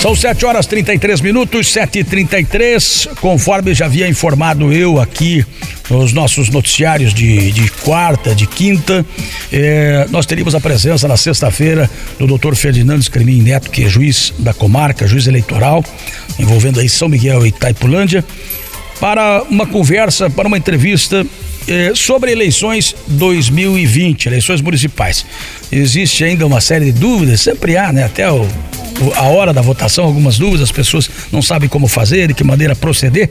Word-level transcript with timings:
São 0.00 0.14
7 0.14 0.46
horas 0.46 0.64
33 0.64 1.20
minutos, 1.20 1.72
7 1.72 1.98
e 1.98 2.04
33 2.04 3.08
conforme 3.20 3.74
já 3.74 3.86
havia 3.86 4.08
informado 4.08 4.72
eu 4.72 5.00
aqui 5.00 5.44
nos 5.90 6.12
nossos 6.12 6.50
noticiários 6.50 7.12
de, 7.12 7.50
de 7.50 7.68
quarta, 7.82 8.32
de 8.32 8.46
quinta, 8.46 9.04
eh, 9.52 10.06
nós 10.10 10.24
teríamos 10.24 10.54
a 10.54 10.60
presença 10.60 11.08
na 11.08 11.16
sexta-feira 11.16 11.90
do 12.16 12.28
doutor 12.28 12.54
Ferdinando 12.54 13.00
Escremin 13.00 13.42
Neto, 13.42 13.70
que 13.70 13.84
é 13.84 13.88
juiz 13.88 14.32
da 14.38 14.54
comarca, 14.54 15.06
juiz 15.06 15.26
eleitoral, 15.26 15.84
envolvendo 16.38 16.78
aí 16.78 16.88
São 16.88 17.08
Miguel 17.08 17.44
e 17.44 17.48
Itaipulândia, 17.48 18.24
para 19.00 19.42
uma 19.50 19.66
conversa, 19.66 20.30
para 20.30 20.46
uma 20.46 20.58
entrevista 20.58 21.26
eh, 21.66 21.92
sobre 21.96 22.30
eleições 22.30 22.94
2020, 23.08 24.26
eleições 24.26 24.60
municipais. 24.60 25.26
Existe 25.72 26.22
ainda 26.22 26.46
uma 26.46 26.60
série 26.60 26.84
de 26.84 26.92
dúvidas, 26.92 27.40
sempre 27.40 27.76
há, 27.76 27.92
né? 27.92 28.04
Até 28.04 28.30
o 28.30 28.46
a 29.16 29.22
hora 29.22 29.52
da 29.52 29.60
votação, 29.60 30.04
algumas 30.04 30.38
dúvidas, 30.38 30.62
as 30.62 30.72
pessoas 30.72 31.08
não 31.30 31.40
sabem 31.40 31.68
como 31.68 31.86
fazer, 31.86 32.28
de 32.28 32.34
que 32.34 32.44
maneira 32.44 32.74
proceder. 32.74 33.30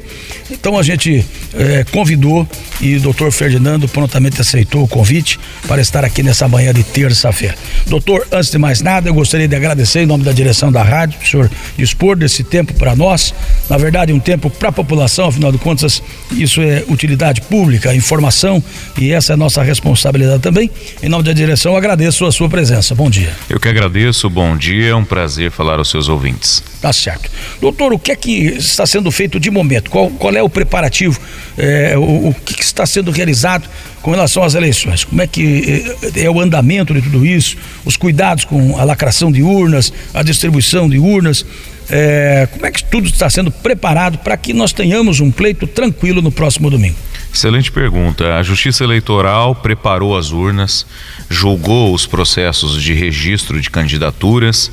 Então 0.49 0.77
a 0.77 0.83
gente 0.83 1.25
eh, 1.53 1.85
convidou 1.91 2.47
e 2.79 2.95
o 2.95 3.01
doutor 3.01 3.31
Ferdinando 3.31 3.87
prontamente 3.87 4.39
aceitou 4.39 4.83
o 4.83 4.87
convite 4.87 5.39
para 5.67 5.81
estar 5.81 6.05
aqui 6.05 6.23
nessa 6.23 6.47
manhã 6.47 6.73
de 6.73 6.83
terça-feira. 6.83 7.55
Doutor, 7.85 8.27
antes 8.31 8.51
de 8.51 8.57
mais 8.57 8.81
nada, 8.81 9.09
eu 9.09 9.13
gostaria 9.13 9.47
de 9.47 9.55
agradecer 9.55 10.01
em 10.01 10.05
nome 10.05 10.23
da 10.23 10.31
direção 10.31 10.71
da 10.71 10.83
rádio, 10.83 11.19
o 11.21 11.27
senhor 11.27 11.51
dispor 11.77 12.15
desse 12.15 12.43
tempo 12.43 12.73
para 12.73 12.95
nós. 12.95 13.33
Na 13.69 13.77
verdade, 13.77 14.13
um 14.13 14.19
tempo 14.19 14.49
para 14.49 14.69
a 14.69 14.71
população, 14.71 15.27
afinal 15.27 15.51
de 15.51 15.57
contas, 15.57 16.01
isso 16.31 16.61
é 16.61 16.83
utilidade 16.87 17.41
pública, 17.41 17.93
informação 17.95 18.63
e 18.97 19.11
essa 19.11 19.33
é 19.33 19.35
a 19.35 19.37
nossa 19.37 19.61
responsabilidade 19.63 20.41
também. 20.41 20.69
Em 21.01 21.09
nome 21.09 21.23
da 21.23 21.33
direção, 21.33 21.75
agradeço 21.75 22.25
a 22.25 22.31
sua 22.31 22.49
presença. 22.49 22.95
Bom 22.95 23.09
dia. 23.09 23.33
Eu 23.49 23.59
que 23.59 23.67
agradeço, 23.67 24.29
bom 24.29 24.55
dia, 24.55 24.89
é 24.89 24.95
um 24.95 25.03
prazer 25.03 25.46
falar 25.49 25.79
aos 25.79 25.89
seus 25.89 26.09
ouvintes. 26.09 26.63
Tá 26.81 26.93
certo. 26.93 27.29
Doutor, 27.59 27.93
o 27.93 27.99
que 27.99 28.11
é 28.11 28.15
que 28.15 28.45
está 28.47 28.85
sendo 28.85 29.11
feito 29.11 29.39
de 29.39 29.49
momento? 29.49 29.89
Qual, 29.89 30.09
qual 30.11 30.33
é 30.35 30.41
o 30.41 30.49
preparativo? 30.49 31.19
É, 31.57 31.97
o, 31.97 32.29
o 32.29 32.35
que, 32.45 32.53
que, 32.53 32.63
está 32.63 32.85
sendo 32.85 33.11
realizado 33.11 33.67
com 34.01 34.11
relação 34.11 34.43
às 34.43 34.55
eleições? 34.55 35.03
Como 35.03 35.21
é 35.21 35.27
que 35.27 35.83
é, 36.15 36.23
é, 36.23 36.29
o 36.29 36.39
andamento 36.39 36.93
de 36.93 37.01
tudo 37.01 37.25
isso? 37.25 37.57
Os 37.83 37.97
cuidados 37.97 38.45
com 38.45 38.77
a 38.79 38.83
lacração 38.83 39.31
de 39.31 39.41
urnas, 39.41 39.91
a 40.13 40.23
distribuição 40.23 40.87
de 40.89 40.99
urnas? 40.99 41.45
É, 41.89 42.47
como 42.51 42.65
é 42.65 42.71
que 42.71 42.83
tudo 42.83 43.07
está 43.07 43.29
sendo 43.29 43.49
preparado 43.49 44.17
para 44.17 44.35
que 44.35 44.53
nós 44.53 44.73
tenhamos 44.73 45.19
um 45.19 45.31
pleito 45.31 45.65
tranquilo 45.65 46.21
no 46.21 46.31
próximo 46.31 46.69
domingo? 46.69 46.97
Excelente 47.37 47.71
pergunta. 47.71 48.35
A 48.35 48.41
Justiça 48.41 48.83
Eleitoral 48.83 49.53
preparou 49.53 50.17
as 50.17 50.31
urnas, 50.31 50.87
julgou 51.29 51.93
os 51.93 52.07
processos 52.07 52.81
de 52.81 52.95
registro 52.95 53.61
de 53.61 53.69
candidaturas 53.69 54.71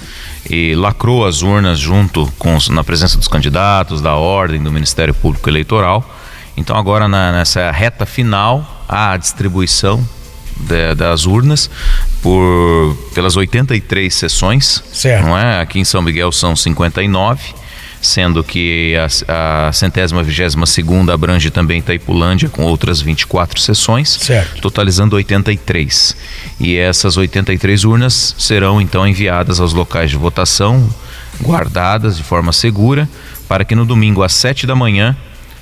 e 0.49 0.75
lacrou 0.75 1.27
as 1.27 1.43
urnas 1.43 1.79
junto 1.79 2.27
com 2.39 2.57
na 2.71 2.83
presença 2.83 3.19
dos 3.19 3.29
candidatos, 3.29 4.01
da 4.01 4.15
ordem, 4.15 4.63
do 4.63 4.73
Ministério 4.73 5.13
Público 5.13 5.47
Eleitoral. 5.47 6.03
Então 6.57 6.75
agora 6.75 7.07
na, 7.07 7.33
nessa 7.33 7.71
reta 7.71 8.07
final 8.07 8.87
a 8.89 9.15
distribuição 9.19 10.03
de, 10.57 10.95
das 10.95 11.27
urnas 11.27 11.69
por 12.23 12.97
pelas 13.15 13.37
83 13.37 14.15
sessões, 14.15 14.83
certo. 14.91 15.27
não 15.27 15.37
é? 15.37 15.61
Aqui 15.61 15.81
em 15.81 15.85
São 15.85 16.01
Miguel 16.01 16.33
são 16.33 16.57
59 16.57 17.64
sendo 18.05 18.45
que 18.45 18.95
a, 19.29 19.69
a 19.69 19.73
centésima 19.73 20.23
vigésima 20.23 20.67
segunda 20.67 21.15
abrange 21.15 21.51
também 21.51 21.79
Itaipulândia 21.79 22.49
com 22.49 22.63
outras 22.63 23.01
24 23.01 23.59
sessões, 23.61 24.11
certo. 24.11 24.61
totalizando 24.61 25.17
83. 25.17 26.17
E 26.61 26.77
essas 26.77 27.17
83 27.17 27.85
urnas 27.85 28.35
serão 28.39 28.81
então 28.81 29.07
enviadas 29.07 29.59
aos 29.59 29.73
locais 29.73 30.11
de 30.11 30.17
votação, 30.17 30.89
guardadas 31.41 32.17
de 32.17 32.23
forma 32.23 32.53
segura, 32.53 33.09
para 33.49 33.65
que 33.65 33.75
no 33.75 33.87
domingo 33.87 34.23
às 34.23 34.33
7 34.35 34.67
da 34.67 34.75
manhã 34.75 35.17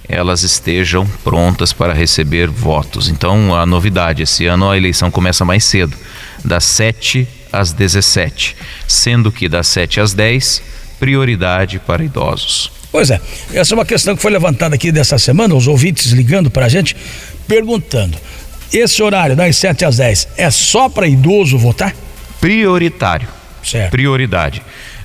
elas 0.08 0.42
estejam 0.42 1.06
prontas 1.22 1.72
para 1.72 1.92
receber 1.92 2.48
votos. 2.48 3.08
Então, 3.08 3.54
a 3.54 3.64
novidade, 3.64 4.22
esse 4.22 4.46
ano 4.46 4.68
a 4.68 4.76
eleição 4.76 5.10
começa 5.10 5.44
mais 5.44 5.64
cedo, 5.64 5.96
das 6.44 6.64
7 6.64 7.26
às 7.52 7.72
17, 7.72 8.56
sendo 8.88 9.30
que 9.30 9.48
das 9.48 9.68
7 9.68 10.00
às 10.00 10.12
10 10.12 10.81
prioridade 11.02 11.80
para 11.80 12.04
idosos. 12.04 12.70
Pois 12.92 13.10
é, 13.10 13.20
essa 13.52 13.74
é 13.74 13.76
uma 13.76 13.84
questão 13.84 14.14
que 14.14 14.22
foi 14.22 14.30
levantada 14.30 14.76
aqui 14.76 14.92
dessa 14.92 15.18
semana, 15.18 15.52
os 15.52 15.66
ouvintes 15.66 16.12
ligando 16.12 16.48
para 16.48 16.66
a 16.66 16.68
gente, 16.68 16.94
perguntando: 17.48 18.16
esse 18.72 19.02
horário 19.02 19.34
das 19.34 19.56
7 19.56 19.84
às 19.84 19.96
10 19.96 20.28
é 20.36 20.48
só 20.48 20.88
para 20.88 21.08
idoso 21.08 21.58
votar? 21.58 21.92
Prioritário. 22.40 23.26
Certo. 23.64 23.90
Prioridade. 23.90 24.62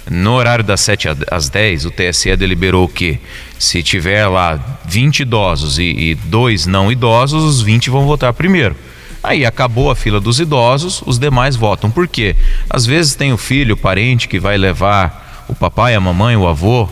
No 0.07 0.33
horário 0.33 0.63
das 0.63 0.81
7 0.81 1.07
às 1.31 1.49
10, 1.49 1.85
o 1.85 1.91
TSE 1.91 2.35
deliberou 2.35 2.85
o 2.85 2.87
quê? 2.87 3.17
Se 3.57 3.81
tiver 3.81 4.27
lá 4.27 4.79
20 4.85 5.21
idosos 5.21 5.79
e, 5.79 5.83
e 5.83 6.15
dois 6.15 6.67
não 6.67 6.91
idosos, 6.91 7.43
os 7.43 7.61
20 7.63 7.89
vão 7.89 8.05
votar 8.05 8.31
primeiro. 8.33 8.75
Aí 9.23 9.43
acabou 9.43 9.89
a 9.89 9.95
fila 9.95 10.19
dos 10.21 10.39
idosos, 10.39 11.01
os 11.07 11.17
demais 11.17 11.55
votam. 11.55 11.89
Por 11.89 12.07
quê? 12.07 12.35
Às 12.69 12.85
vezes 12.85 13.15
tem 13.15 13.33
o 13.33 13.37
filho, 13.37 13.73
o 13.73 13.77
parente 13.77 14.27
que 14.27 14.39
vai 14.39 14.57
levar 14.57 15.26
o 15.47 15.55
papai, 15.55 15.95
a 15.95 15.99
mamãe, 15.99 16.35
o 16.35 16.47
avô 16.47 16.87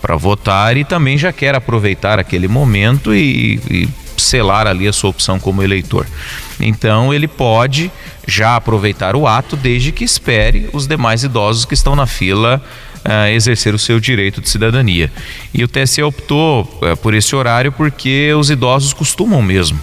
para 0.00 0.16
votar 0.16 0.76
e 0.76 0.84
também 0.84 1.18
já 1.18 1.32
quer 1.32 1.54
aproveitar 1.54 2.18
aquele 2.18 2.46
momento 2.46 3.14
e, 3.14 3.60
e 3.68 3.88
selar 4.16 4.66
ali 4.66 4.86
a 4.86 4.92
sua 4.92 5.10
opção 5.10 5.38
como 5.38 5.62
eleitor. 5.62 6.06
Então 6.60 7.12
ele 7.12 7.28
pode 7.28 7.90
já 8.26 8.56
aproveitar 8.56 9.16
o 9.16 9.26
ato 9.26 9.56
desde 9.56 9.92
que 9.92 10.04
espere 10.04 10.68
os 10.72 10.86
demais 10.86 11.24
idosos 11.24 11.64
que 11.64 11.74
estão 11.74 11.96
na 11.96 12.06
fila 12.06 12.62
uh, 13.04 13.28
exercer 13.28 13.74
o 13.74 13.78
seu 13.78 13.98
direito 13.98 14.40
de 14.40 14.48
cidadania. 14.48 15.10
E 15.52 15.64
o 15.64 15.68
TSE 15.68 16.02
optou 16.02 16.62
uh, 16.62 16.96
por 16.96 17.14
esse 17.14 17.34
horário 17.34 17.72
porque 17.72 18.32
os 18.34 18.50
idosos 18.50 18.92
costumam 18.92 19.42
mesmo 19.42 19.78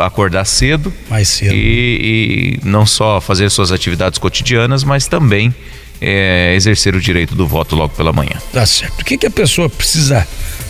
acordar 0.00 0.44
cedo, 0.44 0.92
mais 1.08 1.28
cedo 1.28 1.54
e, 1.54 2.60
e 2.62 2.66
não 2.66 2.86
só 2.86 3.20
fazer 3.20 3.50
suas 3.50 3.72
atividades 3.72 4.18
cotidianas, 4.18 4.84
mas 4.84 5.06
também 5.06 5.52
é, 6.04 6.54
exercer 6.56 6.96
o 6.96 7.00
direito 7.00 7.36
do 7.36 7.46
voto 7.46 7.76
logo 7.76 7.94
pela 7.94 8.12
manhã. 8.12 8.34
Tá 8.52 8.66
certo. 8.66 9.02
O 9.02 9.04
que, 9.04 9.16
que 9.16 9.26
a 9.26 9.30
pessoa 9.30 9.70
precisa 9.70 10.26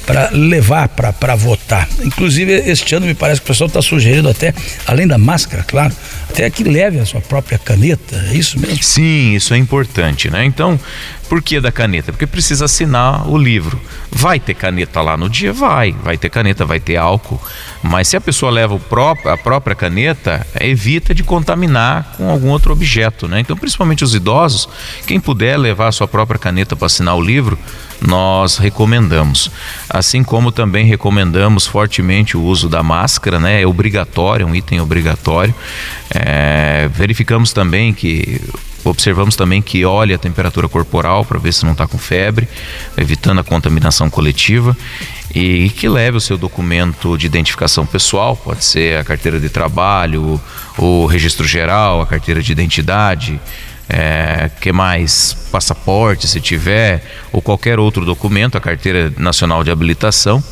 para 0.06 0.30
levar 0.30 0.88
para 0.88 1.34
votar? 1.34 1.88
Inclusive, 2.02 2.52
este 2.52 2.94
ano 2.94 3.06
me 3.06 3.14
parece 3.14 3.40
que 3.40 3.44
o 3.44 3.48
pessoal 3.48 3.68
está 3.68 3.82
sugerindo 3.82 4.28
até, 4.28 4.54
além 4.86 5.06
da 5.06 5.18
máscara, 5.18 5.62
claro, 5.62 5.94
até 6.28 6.48
que 6.50 6.64
leve 6.64 6.98
a 6.98 7.06
sua 7.06 7.20
própria 7.20 7.58
caneta, 7.58 8.16
é 8.30 8.34
isso 8.34 8.58
mesmo? 8.58 8.82
Sim, 8.82 9.34
isso 9.34 9.54
é 9.54 9.58
importante, 9.58 10.30
né? 10.30 10.44
Então, 10.44 10.78
por 11.28 11.40
que 11.42 11.60
da 11.60 11.72
caneta? 11.72 12.12
Porque 12.12 12.26
precisa 12.26 12.66
assinar 12.66 13.28
o 13.28 13.38
livro. 13.38 13.80
Vai 14.10 14.38
ter 14.38 14.54
caneta 14.54 15.00
lá 15.00 15.16
no 15.16 15.30
dia? 15.30 15.52
Vai. 15.52 15.92
Vai 15.92 16.18
ter 16.18 16.28
caneta, 16.28 16.64
vai 16.64 16.78
ter 16.78 16.96
álcool. 16.96 17.40
Mas 17.82 18.08
se 18.08 18.16
a 18.16 18.20
pessoa 18.20 18.52
leva 18.52 18.78
a 19.24 19.36
própria 19.38 19.74
caneta, 19.74 20.46
evita 20.60 21.14
de 21.14 21.22
contaminar 21.22 22.14
com 22.18 22.28
algum 22.28 22.48
outro 22.48 22.72
objeto, 22.72 23.26
né? 23.28 23.40
Então, 23.40 23.56
principalmente 23.56 24.04
os 24.04 24.14
idosos, 24.14 24.68
quem 25.06 25.18
puder 25.18 25.56
levar 25.56 25.88
a 25.88 25.92
sua 25.92 26.06
própria 26.06 26.38
caneta 26.38 26.76
para 26.76 26.86
assinar 26.86 27.16
o 27.16 27.22
livro, 27.22 27.58
nós 28.06 28.58
recomendamos. 28.58 29.50
Assim 29.88 30.22
como 30.22 30.50
também 30.50 30.86
recomendamos 30.86 31.66
fortemente 31.66 32.36
o 32.36 32.42
uso 32.42 32.68
da 32.68 32.82
máscara, 32.82 33.38
né? 33.38 33.62
É 33.62 33.66
obrigatório, 33.66 34.44
é 34.44 34.46
um 34.46 34.54
item 34.54 34.80
obrigatório. 34.80 35.54
É, 36.10 36.88
verificamos 36.92 37.52
também 37.52 37.92
que 37.92 38.40
Observamos 38.84 39.36
também 39.36 39.62
que 39.62 39.84
olhe 39.84 40.12
a 40.12 40.18
temperatura 40.18 40.68
corporal 40.68 41.24
para 41.24 41.38
ver 41.38 41.52
se 41.52 41.64
não 41.64 41.70
está 41.72 41.86
com 41.86 41.98
febre, 41.98 42.48
evitando 42.96 43.38
a 43.40 43.44
contaminação 43.44 44.10
coletiva 44.10 44.76
e 45.32 45.70
que 45.70 45.88
leve 45.88 46.16
o 46.16 46.20
seu 46.20 46.36
documento 46.36 47.16
de 47.16 47.26
identificação 47.26 47.86
pessoal, 47.86 48.36
pode 48.36 48.64
ser 48.64 48.98
a 48.98 49.04
carteira 49.04 49.38
de 49.38 49.48
trabalho, 49.48 50.40
o 50.76 51.06
registro 51.06 51.46
geral, 51.46 52.02
a 52.02 52.06
carteira 52.06 52.42
de 52.42 52.50
identidade, 52.50 53.40
é, 53.88 54.50
que 54.60 54.72
mais 54.72 55.36
passaporte 55.50 56.26
se 56.26 56.40
tiver 56.40 57.02
ou 57.32 57.42
qualquer 57.42 57.78
outro 57.78 58.04
documento, 58.04 58.56
a 58.56 58.60
carteira 58.60 59.12
nacional 59.16 59.62
de 59.62 59.70
habilitação 59.70 60.42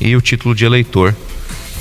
e 0.00 0.16
o 0.16 0.20
título 0.20 0.54
de 0.54 0.64
eleitor 0.64 1.14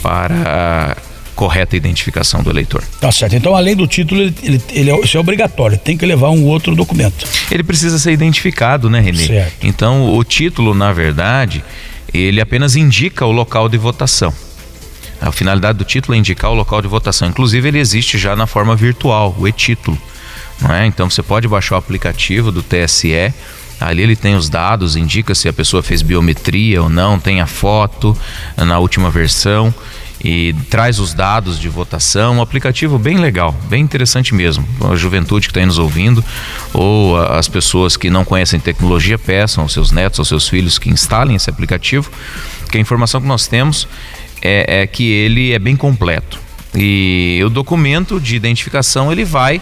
para 0.01 0.97
correta 1.39 1.77
identificação 1.77 2.43
do 2.43 2.49
eleitor. 2.49 2.83
Tá 2.99 3.11
certo. 3.13 3.33
Então, 3.33 3.55
além 3.55 3.73
do 3.73 3.87
título, 3.87 4.19
ele, 4.19 4.35
ele, 4.43 4.61
ele 4.71 4.91
é, 4.91 4.99
isso 4.99 5.15
é 5.15 5.19
obrigatório, 5.21 5.77
tem 5.77 5.97
que 5.97 6.05
levar 6.05 6.29
um 6.31 6.43
outro 6.43 6.75
documento. 6.75 7.25
Ele 7.49 7.63
precisa 7.63 7.97
ser 7.97 8.11
identificado, 8.11 8.89
né, 8.89 8.99
Renê? 8.99 9.25
Certo. 9.25 9.65
Então, 9.65 10.13
o 10.13 10.23
título, 10.25 10.73
na 10.73 10.91
verdade, 10.91 11.63
ele 12.13 12.41
apenas 12.41 12.75
indica 12.75 13.25
o 13.25 13.31
local 13.31 13.69
de 13.69 13.77
votação. 13.77 14.33
A 15.21 15.31
finalidade 15.31 15.77
do 15.77 15.85
título 15.85 16.13
é 16.15 16.17
indicar 16.17 16.51
o 16.51 16.53
local 16.53 16.81
de 16.81 16.89
votação. 16.89 17.29
Inclusive, 17.29 17.69
ele 17.69 17.79
existe 17.79 18.17
já 18.17 18.35
na 18.35 18.45
forma 18.45 18.75
virtual, 18.75 19.33
o 19.39 19.47
e-título. 19.47 19.97
Não 20.61 20.73
é? 20.73 20.85
Então, 20.85 21.09
você 21.09 21.23
pode 21.23 21.47
baixar 21.47 21.75
o 21.75 21.77
aplicativo 21.79 22.51
do 22.51 22.63
TSE. 22.63 23.33
Ali 23.79 24.03
ele 24.03 24.15
tem 24.15 24.35
os 24.35 24.49
dados, 24.49 24.97
indica 24.97 25.33
se 25.33 25.47
a 25.47 25.53
pessoa 25.53 25.81
fez 25.81 26.01
biometria 26.01 26.83
ou 26.83 26.89
não, 26.89 27.17
tem 27.17 27.39
a 27.39 27.47
foto 27.47 28.17
na 28.57 28.77
última 28.77 29.09
versão 29.09 29.73
e 30.23 30.53
traz 30.69 30.99
os 30.99 31.13
dados 31.13 31.57
de 31.57 31.69
votação. 31.69 32.35
Um 32.37 32.41
aplicativo 32.41 32.99
bem 32.99 33.17
legal, 33.17 33.55
bem 33.69 33.81
interessante 33.81 34.35
mesmo. 34.35 34.67
A 34.91 34.95
juventude 34.95 35.47
que 35.47 35.51
está 35.51 35.65
nos 35.65 35.79
ouvindo 35.79 36.23
ou 36.73 37.17
as 37.17 37.47
pessoas 37.47 37.95
que 37.95 38.09
não 38.09 38.25
conhecem 38.25 38.59
tecnologia 38.59 39.17
peçam 39.17 39.63
aos 39.63 39.73
seus 39.73 39.91
netos, 39.91 40.19
aos 40.19 40.27
seus 40.27 40.47
filhos 40.49 40.77
que 40.77 40.89
instalem 40.89 41.35
esse 41.35 41.49
aplicativo, 41.49 42.11
que 42.69 42.77
a 42.77 42.81
informação 42.81 43.21
que 43.21 43.27
nós 43.27 43.47
temos 43.47 43.87
é, 44.41 44.81
é 44.81 44.87
que 44.87 45.09
ele 45.09 45.53
é 45.53 45.59
bem 45.59 45.75
completo. 45.75 46.48
E 46.75 47.41
o 47.45 47.49
documento 47.49 48.19
de 48.19 48.35
identificação 48.35 49.11
ele 49.11 49.25
vai 49.25 49.61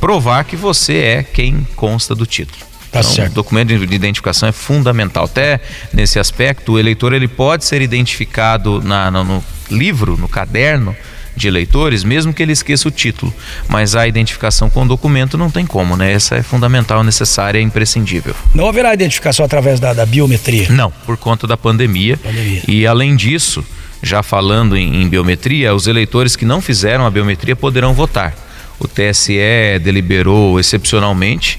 provar 0.00 0.44
que 0.44 0.56
você 0.56 0.96
é 0.98 1.22
quem 1.22 1.66
consta 1.76 2.14
do 2.14 2.24
título. 2.24 2.68
Tá 2.90 3.00
então, 3.00 3.12
certo. 3.12 3.32
O 3.32 3.34
documento 3.34 3.86
de 3.86 3.94
identificação 3.94 4.48
é 4.48 4.52
fundamental. 4.52 5.24
Até 5.24 5.60
nesse 5.92 6.18
aspecto, 6.18 6.72
o 6.72 6.78
eleitor 6.78 7.12
ele 7.12 7.28
pode 7.28 7.64
ser 7.64 7.82
identificado 7.82 8.82
na, 8.82 9.10
no, 9.10 9.24
no 9.24 9.44
livro, 9.70 10.16
no 10.16 10.28
caderno 10.28 10.96
de 11.36 11.46
eleitores, 11.46 12.02
mesmo 12.02 12.32
que 12.32 12.42
ele 12.42 12.52
esqueça 12.52 12.88
o 12.88 12.90
título. 12.90 13.32
Mas 13.68 13.94
a 13.94 14.08
identificação 14.08 14.68
com 14.68 14.82
o 14.82 14.88
documento 14.88 15.38
não 15.38 15.50
tem 15.50 15.64
como, 15.64 15.96
né? 15.96 16.12
Essa 16.12 16.36
é 16.36 16.42
fundamental, 16.42 17.04
necessária 17.04 17.58
e 17.60 17.62
imprescindível. 17.62 18.34
Não 18.54 18.66
haverá 18.68 18.92
identificação 18.92 19.44
através 19.44 19.78
da, 19.78 19.92
da 19.92 20.04
biometria? 20.04 20.66
Não, 20.70 20.90
por 21.06 21.16
conta 21.16 21.46
da 21.46 21.56
pandemia. 21.56 22.16
pandemia. 22.16 22.62
E 22.66 22.86
além 22.86 23.14
disso, 23.14 23.64
já 24.02 24.22
falando 24.22 24.76
em, 24.76 25.02
em 25.02 25.08
biometria, 25.08 25.74
os 25.74 25.86
eleitores 25.86 26.36
que 26.36 26.44
não 26.44 26.60
fizeram 26.60 27.06
a 27.06 27.10
biometria 27.10 27.56
poderão 27.56 27.94
votar 27.94 28.34
o 28.78 28.86
TSE 28.86 29.78
deliberou 29.82 30.58
excepcionalmente 30.60 31.58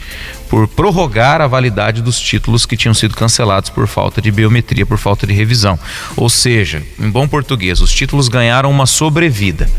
por 0.50 0.68
prorrogar 0.68 1.42
a 1.42 1.48
validade 1.48 2.02
dos 2.02 2.20
títulos 2.20 2.66
que 2.66 2.78
tinham 2.78 2.94
sido 2.94 3.16
cancelados 3.16 3.70
por 3.70 3.88
falta 3.88 4.22
de 4.22 4.32
biometria, 4.32 4.86
por 4.86 4.98
falta 4.98 5.28
de 5.28 5.34
revisão. 5.34 5.78
Ou 6.16 6.30
seja, 6.30 6.82
em 7.00 7.10
bom 7.10 7.28
português, 7.28 7.82
os 7.82 7.92
títulos 7.92 8.28
ganharam 8.28 8.72
uma 8.72 8.86
sobrevida. 8.86 9.70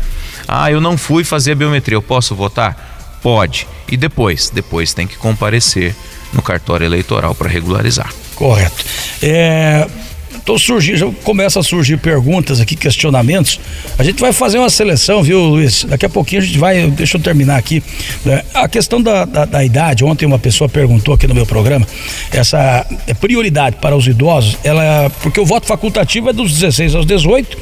Ah, 0.47 0.71
eu 0.71 0.79
não 0.79 0.97
fui 0.97 1.23
fazer 1.23 1.53
a 1.53 1.55
biometria, 1.55 1.95
eu 1.95 2.01
posso 2.01 2.35
votar? 2.35 3.19
Pode. 3.21 3.67
E 3.89 3.97
depois? 3.97 4.49
Depois 4.49 4.93
tem 4.93 5.07
que 5.07 5.17
comparecer 5.17 5.95
no 6.31 6.41
cartório 6.41 6.85
eleitoral 6.85 7.35
para 7.35 7.49
regularizar. 7.49 8.11
Correto. 8.35 8.85
É, 9.21 9.87
Então 10.43 10.57
surgindo, 10.57 11.11
começa 11.23 11.59
a 11.59 11.63
surgir 11.63 11.97
perguntas 11.97 12.59
aqui, 12.59 12.75
questionamentos. 12.75 13.59
A 13.97 14.03
gente 14.03 14.19
vai 14.19 14.33
fazer 14.33 14.57
uma 14.57 14.69
seleção, 14.69 15.21
viu, 15.21 15.39
Luiz? 15.39 15.85
Daqui 15.85 16.05
a 16.05 16.09
pouquinho 16.09 16.41
a 16.41 16.45
gente 16.45 16.57
vai. 16.57 16.87
Deixa 16.89 17.17
eu 17.17 17.21
terminar 17.21 17.57
aqui. 17.57 17.83
Né? 18.25 18.43
A 18.53 18.67
questão 18.67 19.01
da, 19.01 19.25
da, 19.25 19.45
da, 19.45 19.63
idade, 19.63 20.03
ontem 20.03 20.25
uma 20.25 20.39
pessoa 20.39 20.67
perguntou 20.67 21.13
aqui 21.13 21.27
no 21.27 21.35
meu 21.35 21.45
programa, 21.45 21.87
essa 22.31 22.85
prioridade 23.19 23.77
para 23.77 23.95
os 23.95 24.07
idosos, 24.07 24.57
ela. 24.63 25.09
Porque 25.21 25.39
o 25.39 25.45
voto 25.45 25.67
facultativo 25.67 26.29
é 26.29 26.33
dos 26.33 26.51
16 26.53 26.95
aos 26.95 27.05
18 27.05 27.57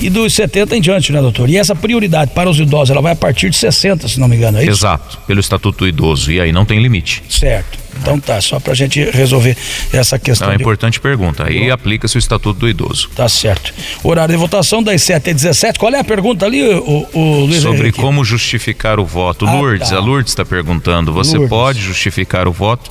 e 0.00 0.10
dos 0.10 0.34
70 0.34 0.76
em 0.76 0.80
diante, 0.80 1.12
né, 1.12 1.20
doutor? 1.20 1.48
E 1.48 1.56
essa 1.56 1.74
prioridade 1.74 2.32
para 2.34 2.50
os 2.50 2.58
idosos, 2.58 2.90
ela 2.90 3.00
vai 3.00 3.12
a 3.12 3.16
partir 3.16 3.50
de 3.50 3.56
60, 3.56 4.08
se 4.08 4.18
não 4.18 4.26
me 4.26 4.36
engano, 4.36 4.58
é 4.58 4.62
isso? 4.62 4.70
Exato, 4.72 5.18
pelo 5.26 5.40
Estatuto 5.40 5.80
do 5.80 5.88
Idoso. 5.88 6.32
E 6.32 6.40
aí 6.40 6.52
não 6.52 6.64
tem 6.64 6.80
limite. 6.80 7.22
Certo. 7.28 7.78
Então 8.00 8.18
tá, 8.18 8.40
só 8.40 8.58
para 8.58 8.72
a 8.72 8.76
gente 8.76 9.02
resolver 9.10 9.56
essa 9.92 10.18
questão. 10.18 10.48
Não, 10.48 10.54
é 10.54 10.56
importante 10.56 11.00
pergunta. 11.00 11.44
Aí 11.46 11.70
aplica-se 11.70 12.16
o 12.16 12.18
Estatuto 12.18 12.60
do 12.60 12.68
Idoso. 12.68 13.10
Tá 13.14 13.28
certo. 13.28 13.72
Horário 14.02 14.34
de 14.34 14.38
votação 14.38 14.82
das 14.82 15.02
7 15.02 15.30
às 15.30 15.36
17. 15.36 15.78
Qual 15.78 15.92
é 15.92 15.98
a 15.98 16.04
pergunta 16.04 16.46
ali, 16.46 16.62
o, 16.62 17.08
o 17.12 17.44
Luiz 17.44 17.62
Sobre 17.62 17.80
Henrique? 17.82 18.00
como 18.00 18.24
justificar 18.24 18.98
o 18.98 19.04
voto. 19.04 19.46
Ah, 19.46 19.52
Lourdes, 19.52 19.90
tá. 19.90 19.96
a 19.96 20.00
Lourdes 20.00 20.32
está 20.32 20.44
perguntando. 20.44 21.12
Você 21.12 21.36
Lourdes. 21.36 21.50
pode 21.50 21.80
justificar 21.80 22.48
o 22.48 22.52
voto 22.52 22.90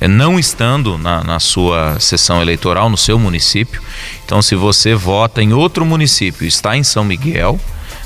é, 0.00 0.06
não 0.06 0.38
estando 0.38 0.96
na, 0.96 1.22
na 1.24 1.40
sua 1.40 1.98
sessão 2.00 2.40
eleitoral, 2.40 2.88
no 2.88 2.96
seu 2.96 3.18
município. 3.18 3.82
Então, 4.24 4.40
se 4.40 4.54
você 4.54 4.94
vota 4.94 5.42
em 5.42 5.52
outro 5.52 5.84
município, 5.84 6.46
está 6.46 6.76
em 6.76 6.82
São 6.82 7.04
Miguel, 7.04 7.58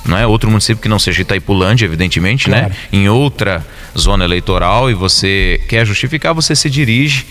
não 0.05 0.17
é 0.17 0.27
outro 0.27 0.51
município 0.51 0.83
que 0.83 0.89
não 0.89 0.99
seja 0.99 1.23
Itaipulândia, 1.23 1.85
evidentemente, 1.85 2.51
né? 2.51 2.61
claro. 2.61 2.75
né? 2.75 2.79
Em 2.93 3.09
outra 3.09 3.65
zona 3.97 4.25
eleitoral 4.25 4.91
e 4.91 4.95
você 4.95 5.61
quer 5.69 5.87
justificar, 5.87 6.35
você 6.35 6.57
se 6.57 6.69
dirige 6.69 7.27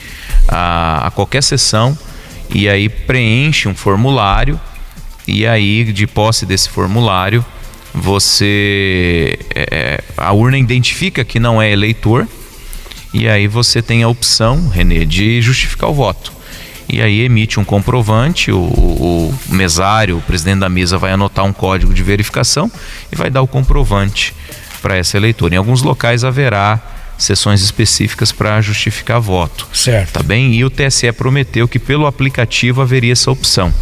a, 0.48 1.08
a 1.08 1.12
qualquer 1.12 1.44
sessão 1.44 1.98
e 2.50 2.70
aí 2.70 2.88
preenche 2.88 3.68
um 3.68 3.76
formulário 3.76 4.60
e 5.28 5.46
aí 5.46 5.92
de 5.92 6.08
posse 6.08 6.46
desse 6.46 6.70
formulário 6.70 7.46
você 7.94 9.38
é, 9.54 9.68
é 9.72 10.04
a 10.16 10.32
urna 10.32 10.58
identifica 10.58 11.26
que 11.26 11.40
não 11.40 11.62
é 11.62 11.72
eleitor 11.72 12.28
e 13.14 13.28
aí 13.28 13.48
você 13.48 13.82
tem 13.82 14.04
a 14.04 14.08
opção, 14.08 14.70
Renê, 14.70 15.06
de 15.06 15.42
justificar 15.42 15.90
o 15.90 15.94
voto 15.94 16.32
e 16.92 17.02
aí 17.02 17.22
emite 17.22 17.58
um 17.58 17.64
comprovante, 17.64 18.52
o, 18.52 18.58
o, 18.58 19.40
mesário, 19.48 20.18
o 20.18 20.22
presidente 20.22 20.60
da 20.60 20.68
mesa 20.68 20.98
vai 20.98 21.14
anotar 21.14 21.46
um 21.46 21.54
código 21.54 21.94
de 21.94 22.04
verificação 22.04 22.70
e 23.10 23.16
vai 23.16 23.30
dar 23.30 23.42
o 23.42 23.48
comprovante 23.48 24.36
para 24.82 24.98
essa 24.98 25.16
eleitora. 25.16 25.56
Em 25.56 25.58
alguns 25.58 25.82
locais 25.82 26.26
haverá 26.26 26.80
sessões 27.18 27.62
específicas 27.62 28.34
para 28.34 28.60
justificar 28.60 29.22
voto. 29.22 29.68
Certo. 29.72 30.12
Tá 30.12 30.24
bem? 30.24 30.54
E 30.54 30.66
o 30.66 30.70
TSE 30.70 31.10
prometeu 31.14 31.66
que 31.66 31.80
pelo 31.80 32.06
aplicativo 32.06 32.82
haveria 32.82 33.14
essa 33.14 33.32
opção. 33.32 33.74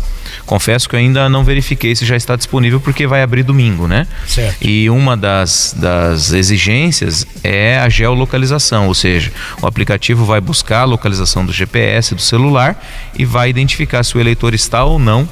Confesso 0.46 0.88
que 0.88 0.96
eu 0.96 1.00
ainda 1.00 1.30
não 1.30 1.44
verifiquei 1.44 1.96
se 1.96 2.06
já 2.06 2.16
está 2.16 2.36
disponível 2.36 2.80
porque 2.80 3.08
vai 3.08 3.22
abrir 3.22 3.44
domingo, 3.44 3.88
né? 3.88 4.08
Certo. 4.28 4.58
E 4.62 4.90
uma 4.90 5.16
das, 5.16 5.76
das 5.78 6.32
exigências 6.32 7.26
é 7.44 7.80
a 7.80 7.90
geolocalização, 7.90 8.88
ou 8.88 8.94
seja, 8.94 9.32
o 9.62 9.68
aplicativo 9.68 10.26
vai 10.26 10.42
buscar 10.42 10.82
a 10.82 10.86
localização 10.86 11.46
do 11.46 11.52
GPS 11.52 12.16
do 12.16 12.22
celular 12.22 12.82
e 13.16 13.26
vai 13.26 13.50
identificar 13.50 14.04
se 14.04 14.18
o 14.18 14.20
eleitor 14.20 14.54
está 14.54 14.84
ou 14.84 15.00
não 15.00 15.28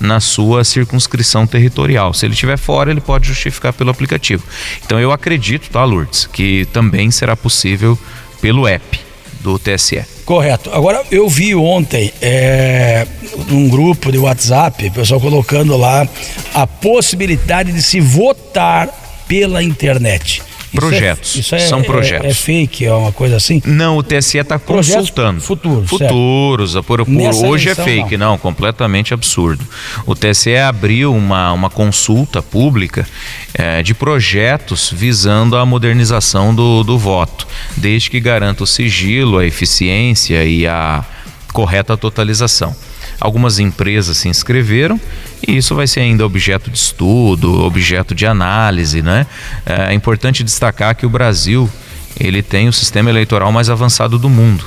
na 0.00 0.18
sua 0.18 0.64
circunscrição 0.64 1.46
territorial. 1.46 2.12
Se 2.12 2.26
ele 2.26 2.34
estiver 2.34 2.58
fora, 2.58 2.90
ele 2.90 3.00
pode 3.00 3.28
justificar 3.28 3.72
pelo 3.72 3.90
aplicativo. 3.90 4.42
Então 4.84 4.98
eu 5.00 5.12
acredito, 5.12 5.70
tá, 5.70 5.84
Lourdes, 5.84 6.26
que 6.26 6.66
também 6.72 7.10
será 7.10 7.36
possível 7.36 7.98
pelo 8.40 8.66
app 8.66 9.00
do 9.40 9.58
TSE. 9.58 10.04
Correto. 10.24 10.70
Agora, 10.72 11.02
eu 11.10 11.28
vi 11.28 11.54
ontem 11.54 12.12
é, 12.20 13.06
num 13.48 13.68
grupo 13.68 14.12
de 14.12 14.18
WhatsApp, 14.18 14.86
o 14.86 14.92
pessoal 14.92 15.20
colocando 15.20 15.76
lá 15.76 16.06
a 16.54 16.66
possibilidade 16.66 17.72
de 17.72 17.82
se 17.82 18.00
votar 18.00 18.88
pela 19.26 19.62
internet. 19.62 20.42
Projetos. 20.74 21.36
Isso 21.36 21.54
é, 21.54 21.58
isso 21.58 21.66
é, 21.66 21.68
são 21.68 21.82
projetos. 21.82 22.26
É, 22.26 22.30
é, 22.30 22.34
fake, 22.34 22.86
é 22.86 22.92
uma 22.92 23.12
coisa 23.12 23.36
assim? 23.36 23.60
Não, 23.64 23.96
o 23.98 24.02
TSE 24.02 24.38
está 24.38 24.58
consultando. 24.58 25.40
Futuros. 25.40 25.88
Futuros. 25.88 26.74
Por, 26.86 27.04
por 27.04 27.46
hoje 27.46 27.68
é 27.68 27.74
fake, 27.74 28.16
não. 28.16 28.32
não. 28.32 28.38
completamente 28.38 29.12
absurdo. 29.12 29.64
O 30.06 30.14
TSE 30.14 30.56
abriu 30.56 31.14
uma, 31.14 31.52
uma 31.52 31.68
consulta 31.68 32.42
pública 32.42 33.06
é, 33.54 33.82
de 33.82 33.94
projetos 33.94 34.90
visando 34.90 35.56
a 35.56 35.66
modernização 35.66 36.54
do, 36.54 36.82
do 36.82 36.98
voto, 36.98 37.46
desde 37.76 38.10
que 38.10 38.20
garanta 38.20 38.64
o 38.64 38.66
sigilo, 38.66 39.38
a 39.38 39.46
eficiência 39.46 40.44
e 40.44 40.66
a 40.66 41.04
correta 41.52 41.96
totalização. 41.96 42.74
Algumas 43.22 43.60
empresas 43.60 44.16
se 44.16 44.28
inscreveram 44.28 45.00
e 45.46 45.56
isso 45.56 45.76
vai 45.76 45.86
ser 45.86 46.00
ainda 46.00 46.26
objeto 46.26 46.68
de 46.68 46.76
estudo, 46.76 47.62
objeto 47.62 48.16
de 48.16 48.26
análise, 48.26 49.00
né? 49.00 49.28
É 49.64 49.94
importante 49.94 50.42
destacar 50.42 50.96
que 50.96 51.06
o 51.06 51.08
Brasil 51.08 51.70
ele 52.18 52.42
tem 52.42 52.68
o 52.68 52.72
sistema 52.72 53.10
eleitoral 53.10 53.52
mais 53.52 53.70
avançado 53.70 54.18
do 54.18 54.28
mundo. 54.28 54.64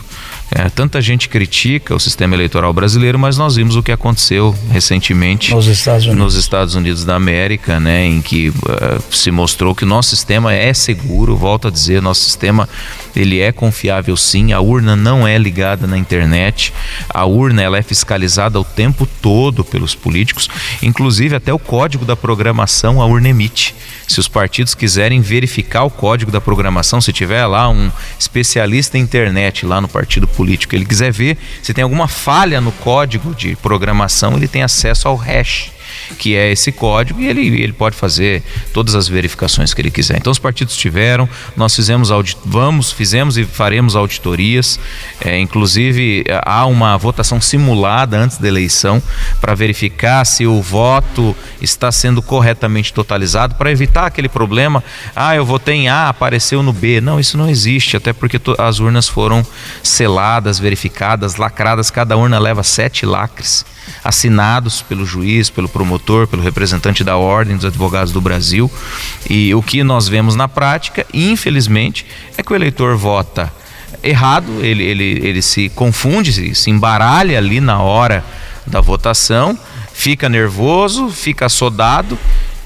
É, 0.51 0.69
tanta 0.69 1.01
gente 1.01 1.27
critica 1.27 1.95
o 1.95 1.99
sistema 1.99 2.35
eleitoral 2.35 2.71
brasileiro, 2.71 3.17
mas 3.17 3.37
nós 3.37 3.55
vimos 3.55 3.75
o 3.75 3.81
que 3.81 3.91
aconteceu 3.91 4.55
recentemente 4.69 5.53
nos 5.53 5.65
Estados 5.65 6.05
Unidos, 6.05 6.23
nos 6.23 6.35
Estados 6.35 6.75
Unidos 6.75 7.03
da 7.03 7.15
América, 7.15 7.79
né, 7.79 8.05
em 8.05 8.21
que 8.21 8.49
uh, 8.49 8.53
se 9.11 9.31
mostrou 9.31 9.73
que 9.73 9.83
o 9.83 9.87
nosso 9.87 10.09
sistema 10.09 10.53
é 10.53 10.73
seguro. 10.73 11.35
Volto 11.35 11.67
a 11.67 11.71
dizer, 11.71 12.01
nosso 12.01 12.23
sistema 12.23 12.69
ele 13.15 13.39
é 13.39 13.51
confiável 13.51 14.15
sim. 14.15 14.53
A 14.53 14.59
urna 14.59 14.95
não 14.95 15.27
é 15.27 15.37
ligada 15.37 15.87
na 15.87 15.97
internet. 15.97 16.73
A 17.09 17.25
urna 17.25 17.61
ela 17.61 17.77
é 17.77 17.81
fiscalizada 17.81 18.59
o 18.59 18.63
tempo 18.63 19.07
todo 19.21 19.63
pelos 19.63 19.95
políticos, 19.95 20.49
inclusive 20.81 21.35
até 21.35 21.53
o 21.53 21.59
código 21.59 22.05
da 22.05 22.15
programação 22.15 23.01
a 23.01 23.05
urna 23.05 23.29
emite. 23.29 23.73
Se 24.07 24.19
os 24.19 24.27
partidos 24.27 24.75
quiserem 24.75 25.21
verificar 25.21 25.83
o 25.83 25.89
código 25.89 26.31
da 26.31 26.39
programação, 26.39 27.01
se 27.01 27.11
tiver 27.11 27.45
lá 27.45 27.69
um 27.69 27.91
especialista 28.19 28.97
em 28.97 29.01
internet 29.01 29.65
lá 29.65 29.81
no 29.81 29.87
partido 29.87 30.27
político, 30.35 30.75
ele 30.75 30.85
quiser 30.85 31.11
ver 31.11 31.37
se 31.61 31.73
tem 31.73 31.83
alguma 31.83 32.07
falha 32.07 32.61
no 32.61 32.71
código 32.71 33.33
de 33.33 33.55
programação, 33.55 34.35
ele 34.35 34.47
tem 34.47 34.63
acesso 34.63 35.07
ao 35.07 35.15
hash 35.15 35.74
que 36.17 36.35
é 36.35 36.51
esse 36.51 36.71
código, 36.71 37.21
e 37.21 37.27
ele, 37.27 37.61
ele 37.61 37.73
pode 37.73 37.95
fazer 37.95 38.43
todas 38.73 38.95
as 38.95 39.07
verificações 39.07 39.73
que 39.73 39.81
ele 39.81 39.91
quiser. 39.91 40.17
Então 40.17 40.31
os 40.31 40.39
partidos 40.39 40.75
tiveram, 40.75 41.27
nós 41.55 41.75
fizemos 41.75 42.11
audit, 42.11 42.37
vamos, 42.45 42.91
fizemos 42.91 43.37
e 43.37 43.43
faremos 43.45 43.95
auditorias, 43.95 44.79
é, 45.21 45.39
inclusive 45.39 46.23
há 46.43 46.65
uma 46.65 46.97
votação 46.97 47.39
simulada 47.41 48.17
antes 48.17 48.37
da 48.37 48.47
eleição 48.47 49.01
para 49.39 49.55
verificar 49.55 50.25
se 50.25 50.45
o 50.45 50.61
voto 50.61 51.35
está 51.61 51.91
sendo 51.91 52.21
corretamente 52.21 52.93
totalizado, 52.93 53.55
para 53.55 53.71
evitar 53.71 54.05
aquele 54.05 54.29
problema, 54.29 54.83
ah, 55.15 55.35
eu 55.35 55.45
votei 55.45 55.75
em 55.75 55.89
A, 55.89 56.09
apareceu 56.09 56.61
no 56.61 56.73
B. 56.73 57.01
Não, 57.01 57.19
isso 57.19 57.37
não 57.37 57.49
existe, 57.49 57.97
até 57.97 58.13
porque 58.13 58.39
as 58.57 58.79
urnas 58.79 59.07
foram 59.07 59.45
seladas, 59.83 60.59
verificadas, 60.59 61.35
lacradas, 61.35 61.89
cada 61.89 62.17
urna 62.17 62.39
leva 62.39 62.63
sete 62.63 63.05
lacres 63.05 63.65
assinados 64.05 64.83
pelo 64.83 65.03
juiz, 65.03 65.49
pelo 65.49 65.67
promotor, 65.67 66.27
pelo 66.27 66.43
representante 66.43 67.03
da 67.03 67.17
Ordem 67.17 67.55
dos 67.55 67.65
Advogados 67.65 68.13
do 68.13 68.21
Brasil. 68.21 68.71
E 69.27 69.53
o 69.55 69.63
que 69.63 69.83
nós 69.83 70.07
vemos 70.07 70.35
na 70.35 70.47
prática, 70.47 71.05
infelizmente, 71.11 72.05
é 72.37 72.43
que 72.43 72.53
o 72.53 72.55
eleitor 72.55 72.95
vota 72.95 73.51
errado, 74.03 74.63
ele, 74.63 74.83
ele, 74.83 75.19
ele 75.23 75.41
se 75.41 75.69
confunde, 75.69 76.31
se, 76.31 76.53
se 76.53 76.69
embaralha 76.69 77.35
ali 77.39 77.59
na 77.59 77.81
hora 77.81 78.23
da 78.67 78.79
votação, 78.79 79.57
fica 79.91 80.29
nervoso, 80.29 81.09
fica 81.09 81.47
assodado 81.47 82.17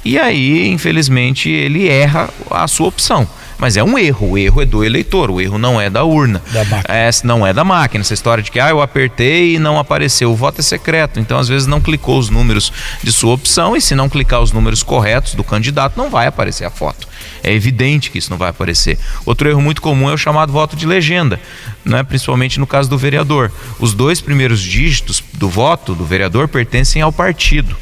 e 0.04 0.18
aí, 0.18 0.68
infelizmente, 0.68 1.50
ele 1.50 1.88
erra 1.88 2.30
a 2.52 2.68
sua 2.68 2.88
opção. 2.88 3.28
Mas 3.60 3.76
é 3.76 3.84
um 3.84 4.00
erro, 4.00 4.32
o 4.32 4.38
erro 4.38 4.62
é 4.62 4.66
do 4.66 4.84
eleitor, 4.84 5.30
o 5.30 5.42
erro 5.42 5.58
não 5.58 5.80
é 5.80 5.90
da 5.90 6.04
urna. 6.06 6.42
Da 6.52 6.64
é, 6.88 7.10
não 7.26 7.46
é 7.46 7.54
da 7.54 7.66
máquina. 7.66 8.02
Essa 8.02 8.14
história 8.14 8.42
de 8.42 8.50
que 8.50 8.60
ah, 8.60 8.70
eu 8.70 8.82
apertei 8.82 9.56
e 9.56 9.60
não 9.60 9.78
apareceu. 9.78 10.32
O 10.32 10.36
voto 10.36 10.62
é 10.62 10.64
secreto, 10.64 11.20
então 11.20 11.38
às 11.38 11.50
vezes 11.50 11.68
não 11.68 11.82
clicou 11.82 12.18
os 12.18 12.30
números 12.30 12.72
de 13.04 13.12
sua 13.12 13.34
opção 13.34 13.76
e 13.76 13.82
se 13.82 13.94
não 13.94 14.08
clicar 14.08 14.40
os 14.42 14.54
números 14.54 14.82
corretos 14.82 15.36
do 15.36 15.44
candidato, 15.44 15.98
não 15.98 16.10
vai 16.10 16.26
aparecer 16.26 16.64
a 16.64 16.70
foto. 16.70 17.06
É 17.44 17.54
evidente 17.54 18.10
que 18.10 18.18
isso 18.18 18.30
não 18.30 18.38
vai 18.38 18.50
aparecer. 18.50 18.98
Outro 19.26 19.50
erro 19.50 19.62
muito 19.62 19.82
comum 19.82 20.10
é 20.10 20.14
o 20.14 20.18
chamado 20.18 20.54
voto 20.54 20.78
de 20.78 20.86
legenda, 20.86 21.40
né? 21.84 22.02
principalmente 22.02 22.60
no 22.60 22.68
caso 22.68 22.90
do 22.90 22.98
vereador. 22.98 23.52
Os 23.78 23.94
dois 23.94 24.22
primeiros 24.22 24.62
dígitos 24.62 25.22
do 25.34 25.50
voto 25.50 25.94
do 25.94 26.06
vereador 26.06 26.48
pertencem 26.48 27.02
ao 27.02 27.12
partido. 27.12 27.76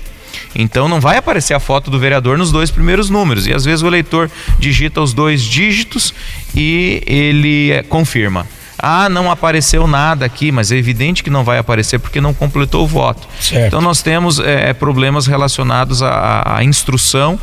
Então 0.57 0.89
não 0.89 0.99
vai 0.99 1.17
aparecer 1.17 1.53
a 1.53 1.59
foto 1.59 1.91
do 1.91 1.99
vereador 1.99 2.37
nos 2.37 2.51
dois 2.51 2.71
primeiros 2.71 3.09
números. 3.11 3.45
E 3.45 3.53
às 3.53 3.63
vezes 3.63 3.83
o 3.83 3.87
eleitor 3.87 4.29
digita 4.57 4.99
os 4.99 5.13
dois 5.13 5.43
dígitos 5.43 6.13
e 6.55 7.03
ele 7.05 7.71
eh, 7.71 7.83
confirma. 7.83 8.47
Ah, 8.79 9.07
não 9.07 9.31
apareceu 9.31 9.87
nada 9.87 10.25
aqui, 10.25 10.51
mas 10.51 10.71
é 10.71 10.75
evidente 10.75 11.23
que 11.23 11.29
não 11.29 11.43
vai 11.43 11.57
aparecer 11.57 11.99
porque 11.99 12.19
não 12.19 12.33
completou 12.33 12.83
o 12.83 12.87
voto. 12.87 13.27
Certo. 13.39 13.67
Então 13.67 13.81
nós 13.81 14.01
temos 14.01 14.39
é, 14.39 14.73
problemas 14.73 15.27
relacionados 15.27 16.01
à, 16.03 16.57
à 16.57 16.63
instrução 16.63 17.39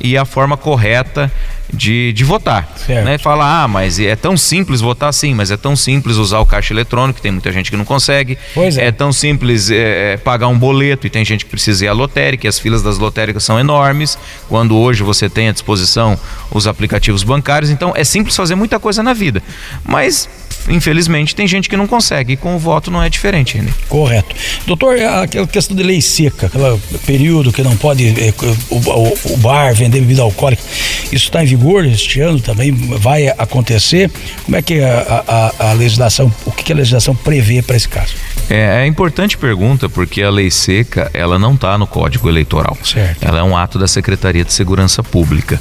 e 0.00 0.16
à 0.16 0.24
forma 0.24 0.56
correta 0.56 1.30
de, 1.72 2.12
de 2.12 2.24
votar. 2.24 2.68
Certo. 2.76 3.04
Né? 3.04 3.18
Fala, 3.18 3.64
ah, 3.64 3.68
mas 3.68 3.98
é 3.98 4.16
tão 4.16 4.36
simples 4.36 4.80
votar 4.80 5.12
sim, 5.12 5.34
mas 5.34 5.50
é 5.50 5.56
tão 5.56 5.76
simples 5.76 6.16
usar 6.16 6.40
o 6.40 6.46
caixa 6.46 6.72
eletrônico, 6.72 7.20
tem 7.20 7.30
muita 7.30 7.52
gente 7.52 7.70
que 7.70 7.76
não 7.76 7.84
consegue. 7.84 8.38
Pois 8.54 8.76
é. 8.78 8.86
é 8.86 8.92
tão 8.92 9.12
simples 9.12 9.70
é, 9.70 10.14
é, 10.14 10.16
pagar 10.16 10.48
um 10.48 10.58
boleto 10.58 11.06
e 11.06 11.10
tem 11.10 11.24
gente 11.24 11.44
que 11.44 11.50
precisa 11.50 11.84
ir 11.84 11.88
à 11.88 11.92
lotérica, 11.92 12.46
e 12.46 12.48
as 12.48 12.58
filas 12.58 12.82
das 12.82 12.98
lotéricas 12.98 13.44
são 13.44 13.58
enormes, 13.58 14.18
quando 14.48 14.76
hoje 14.76 15.02
você 15.02 15.28
tem 15.28 15.48
à 15.48 15.52
disposição 15.52 16.18
os 16.50 16.66
aplicativos 16.66 17.22
bancários, 17.22 17.70
então 17.70 17.92
é 17.94 18.04
simples 18.04 18.34
fazer 18.34 18.54
muita 18.54 18.78
coisa 18.78 19.02
na 19.02 19.12
vida. 19.12 19.42
Mas 19.84 20.28
infelizmente, 20.68 21.34
tem 21.34 21.46
gente 21.46 21.68
que 21.68 21.76
não 21.76 21.86
consegue. 21.86 22.34
E 22.34 22.36
com 22.36 22.54
o 22.54 22.58
voto 22.58 22.90
não 22.90 23.02
é 23.02 23.08
diferente, 23.08 23.56
René. 23.56 23.72
Correto. 23.88 24.34
Doutor, 24.66 24.98
aquela 25.00 25.46
questão 25.46 25.76
de 25.76 25.82
lei 25.82 26.00
seca, 26.00 26.46
aquele 26.46 26.78
período 27.06 27.52
que 27.52 27.62
não 27.62 27.76
pode 27.76 28.08
é, 28.08 28.34
o, 28.70 28.76
o, 28.76 29.18
o, 29.32 29.36
bar 29.38 29.74
vender 29.74 30.00
bebida 30.00 30.22
alcoólica, 30.22 30.62
isso 31.06 31.26
está 31.26 31.42
em 31.42 31.46
vigor 31.46 31.57
este 31.86 32.20
ano 32.20 32.40
também? 32.40 32.72
Vai 32.72 33.28
acontecer? 33.28 34.10
Como 34.44 34.56
é 34.56 34.62
que 34.62 34.80
a, 34.80 35.52
a, 35.58 35.70
a 35.70 35.72
legislação, 35.72 36.32
o 36.46 36.52
que 36.52 36.72
a 36.72 36.76
legislação 36.76 37.14
prevê 37.14 37.62
para 37.62 37.76
esse 37.76 37.88
caso? 37.88 38.14
É, 38.50 38.82
é 38.82 38.86
importante 38.86 39.36
pergunta 39.36 39.88
porque 39.88 40.22
a 40.22 40.30
lei 40.30 40.50
seca 40.50 41.10
ela 41.12 41.38
não 41.38 41.54
está 41.54 41.76
no 41.76 41.86
Código 41.86 42.28
Eleitoral. 42.28 42.76
Certo. 42.82 43.22
Ela 43.22 43.40
é 43.40 43.42
um 43.42 43.56
ato 43.56 43.78
da 43.78 43.86
Secretaria 43.86 44.44
de 44.44 44.52
Segurança 44.52 45.02
Pública. 45.02 45.60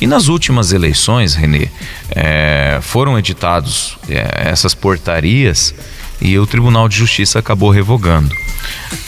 E 0.00 0.06
nas 0.06 0.28
últimas 0.28 0.72
eleições, 0.72 1.34
Renê, 1.34 1.68
é, 2.10 2.78
foram 2.82 3.18
editados 3.18 3.96
é, 4.08 4.50
essas 4.50 4.74
portarias 4.74 5.74
e 6.20 6.38
o 6.38 6.46
Tribunal 6.46 6.88
de 6.88 6.96
Justiça 6.96 7.38
acabou 7.38 7.70
revogando. 7.70 8.34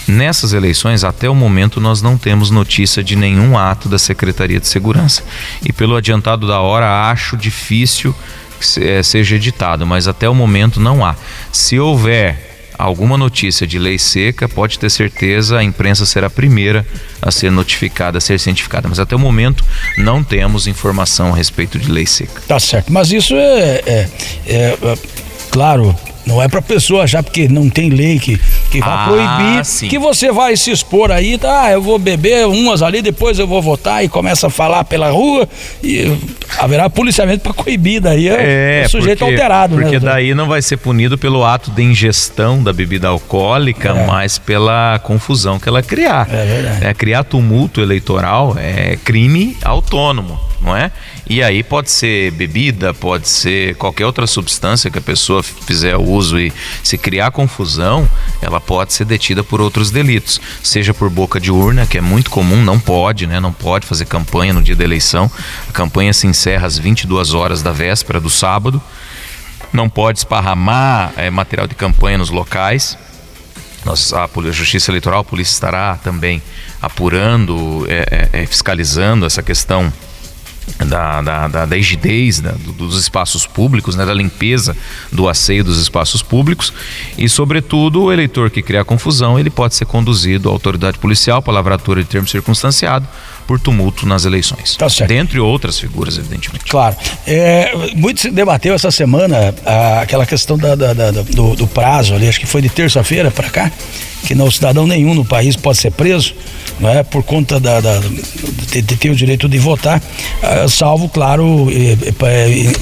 Nessas 0.07 0.53
eleições, 0.53 1.05
até 1.05 1.29
o 1.29 1.35
momento, 1.35 1.81
nós 1.81 2.00
não 2.00 2.17
temos 2.17 2.50
notícia 2.50 3.03
de 3.03 3.17
nenhum 3.17 3.59
ato 3.59 3.88
da 3.88 3.99
Secretaria 3.99 4.61
de 4.61 4.67
Segurança. 4.67 5.23
E 5.65 5.73
pelo 5.73 5.97
adiantado 5.97 6.47
da 6.47 6.61
hora, 6.61 7.11
acho 7.11 7.37
difícil 7.37 8.15
que 8.59 8.83
é, 8.83 9.03
seja 9.03 9.37
editado, 9.37 9.87
mas 9.87 10.09
até 10.09 10.29
o 10.29 10.35
momento 10.35 10.81
não 10.81 11.05
há. 11.05 11.15
Se 11.53 11.79
houver 11.79 12.49
alguma 12.79 13.19
notícia 13.19 13.67
de 13.67 13.79
lei 13.79 13.99
seca, 13.99 14.49
pode 14.49 14.79
ter 14.79 14.88
certeza 14.88 15.59
a 15.59 15.65
imprensa 15.65 16.07
será 16.07 16.29
a 16.29 16.31
primeira 16.31 16.87
a 17.21 17.31
ser 17.31 17.50
notificada, 17.50 18.19
a 18.19 18.21
ser 18.21 18.38
cientificada. 18.38 18.88
Mas 18.88 19.00
até 19.00 19.17
o 19.17 19.19
momento 19.19 19.65
não 19.99 20.23
temos 20.23 20.67
informação 20.67 21.35
a 21.35 21.37
respeito 21.37 21.79
de 21.79 21.91
lei 21.91 22.07
seca. 22.07 22.41
Tá 22.47 22.61
certo, 22.61 22.93
mas 22.93 23.11
isso 23.11 23.35
é, 23.35 23.83
é, 23.85 24.09
é, 24.47 24.79
é 24.81 24.99
claro, 25.50 25.95
não 26.28 26.42
é 26.42 26.47
para 26.47 26.61
pessoa 26.61 27.04
achar 27.04 27.23
porque 27.23 27.49
não 27.49 27.70
tem 27.70 27.88
lei 27.88 28.18
que, 28.18 28.38
que 28.70 28.80
vai 28.80 28.90
ah, 28.90 29.06
proibir 29.08 29.64
sim. 29.64 29.88
que 29.88 29.99
você 29.99 30.30
vai 30.30 30.56
se 30.56 30.70
expor 30.70 31.11
aí, 31.11 31.38
tá? 31.38 31.70
Eu 31.73 31.80
vou 31.80 31.99
beber 31.99 32.47
umas 32.47 32.82
ali, 32.82 33.00
depois 33.00 33.38
eu 33.38 33.47
vou 33.47 33.62
votar 33.62 34.04
e 34.04 34.08
começa 34.08 34.49
a 34.49 34.50
falar 34.50 34.85
pela 34.85 35.11
rua 35.11 35.49
e 35.82 36.16
haverá 36.58 36.90
policiamento 36.90 37.42
para 37.42 37.54
coibir 37.54 38.00
daí 38.00 38.28
é, 38.28 38.82
é 38.85 38.88
sujeito 38.88 39.20
porque, 39.20 39.32
alterado, 39.32 39.75
porque 39.75 39.85
né? 39.85 39.90
Porque 39.92 40.04
daí 40.04 40.35
não 40.35 40.47
vai 40.47 40.61
ser 40.61 40.76
punido 40.76 41.16
pelo 41.16 41.44
ato 41.44 41.70
de 41.70 41.82
ingestão 41.82 42.62
da 42.62 42.73
bebida 42.73 43.08
alcoólica, 43.08 43.90
é. 43.90 44.06
mas 44.06 44.38
pela 44.38 45.00
confusão 45.02 45.58
que 45.58 45.68
ela 45.68 45.82
criar. 45.82 46.28
É 46.30 46.44
verdade. 46.44 46.87
É, 46.87 46.94
criar 46.94 47.25
tumulto 47.25 47.80
eleitoral 47.80 48.54
é 48.58 48.99
crime 49.02 49.56
autônomo 49.64 50.48
não 50.68 50.76
é? 50.76 50.92
E 51.26 51.42
aí 51.42 51.62
pode 51.62 51.90
ser 51.90 52.30
bebida, 52.32 52.92
pode 52.92 53.26
ser 53.26 53.75
qualquer 53.76 54.04
outra 54.04 54.26
substância 54.26 54.90
que 54.90 54.98
a 54.98 55.02
pessoa 55.02 55.42
fizer 55.42 55.96
uso 55.96 56.38
e 56.38 56.52
se 56.82 56.98
criar 56.98 57.30
confusão, 57.30 58.08
ela 58.42 58.60
pode 58.60 58.92
ser 58.92 59.06
detida 59.06 59.42
por 59.42 59.62
outros 59.62 59.90
delitos, 59.90 60.38
seja 60.62 60.92
por 60.92 61.08
boca 61.08 61.40
de 61.40 61.50
urna, 61.50 61.87
que 61.87 61.96
é 61.96 62.02
muito 62.02 62.30
comum, 62.30 62.62
não 62.62 62.78
pode, 62.78 63.26
né? 63.26 63.40
Não 63.40 63.52
pode 63.52 63.87
fazer 63.87 64.04
campanha 64.04 64.52
no 64.52 64.62
dia 64.62 64.76
da 64.76 64.84
eleição. 64.84 65.30
A 65.68 65.72
campanha 65.72 66.12
se 66.12 66.26
encerra 66.26 66.66
às 66.66 66.78
22 66.78 67.32
horas 67.32 67.62
da 67.62 67.72
véspera 67.72 68.20
do 68.20 68.28
sábado. 68.28 68.80
Não 69.72 69.88
pode 69.88 70.18
esparramar 70.18 71.12
é, 71.16 71.30
material 71.30 71.66
de 71.66 71.75
campanha 71.75 72.18
nos 72.18 72.30
locais. 72.30 72.98
Nossa, 73.84 74.25
a 74.25 74.50
Justiça 74.50 74.90
Eleitoral, 74.90 75.20
a 75.20 75.25
polícia 75.25 75.52
estará 75.52 75.96
também 75.96 76.42
apurando, 76.80 77.87
é, 77.88 78.28
é, 78.32 78.46
fiscalizando 78.46 79.25
essa 79.25 79.42
questão 79.42 79.92
da, 80.87 81.20
da, 81.20 81.48
da, 81.48 81.66
da 81.66 81.76
rigidez 81.76 82.40
da, 82.40 82.52
dos 82.52 82.98
espaços 82.98 83.46
públicos, 83.46 83.96
né, 83.96 84.04
da 84.04 84.14
limpeza 84.14 84.76
do 85.12 85.28
asseio 85.28 85.64
dos 85.64 85.80
espaços 85.80 86.22
públicos 86.22 86.72
e, 87.16 87.28
sobretudo, 87.28 88.04
o 88.04 88.12
eleitor 88.12 88.50
que 88.50 88.62
criar 88.62 88.84
confusão, 88.84 89.38
ele 89.38 89.50
pode 89.50 89.75
ser 89.75 89.87
conduzido 89.87 90.48
à 90.48 90.52
autoridade 90.52 90.98
policial 90.98 91.42
para 91.42 91.52
lavratura 91.52 92.02
de 92.02 92.08
termo 92.08 92.28
circunstanciado 92.28 93.06
por 93.48 93.58
tumulto 93.58 94.06
nas 94.06 94.26
eleições. 94.26 94.76
Tá 94.76 94.90
certo. 94.90 95.08
Dentre 95.08 95.40
outras 95.40 95.80
figuras, 95.80 96.18
evidentemente. 96.18 96.66
Claro. 96.66 96.94
É, 97.26 97.72
muito 97.96 98.20
se 98.20 98.30
debateu 98.30 98.75
essa 98.75 98.90
semana 98.90 99.54
a, 99.64 100.02
aquela 100.02 100.26
questão 100.26 100.58
da, 100.58 100.75
da, 100.75 100.92
da 100.92 101.10
do, 101.10 101.56
do, 101.56 101.66
prazo 101.66 102.14
ali, 102.14 102.28
acho 102.28 102.38
que 102.38 102.46
foi 102.46 102.60
de 102.60 102.68
terça-feira 102.68 103.30
para 103.30 103.48
cá, 103.48 103.72
que 104.26 104.34
não 104.34 104.50
cidadão 104.50 104.87
nenhum 104.87 105.14
no 105.14 105.25
país 105.25 105.56
pode 105.56 105.78
ser 105.78 105.92
preso, 105.92 106.34
não 106.80 106.88
é, 106.88 107.02
por 107.02 107.23
conta 107.23 107.58
da, 107.58 107.80
da 107.80 107.99
de, 108.70 108.82
de, 108.82 108.97
ter 108.97 109.11
o 109.11 109.14
direito 109.14 109.49
de 109.49 109.58
votar, 109.58 110.00
uh, 110.00 110.68
salvo, 110.68 111.08
claro, 111.08 111.68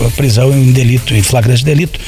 a 0.06 0.10
prisão 0.10 0.52
em 0.52 0.72
delito, 0.72 1.14
em 1.14 1.22
flagrante 1.22 1.64
delito. 1.64 1.98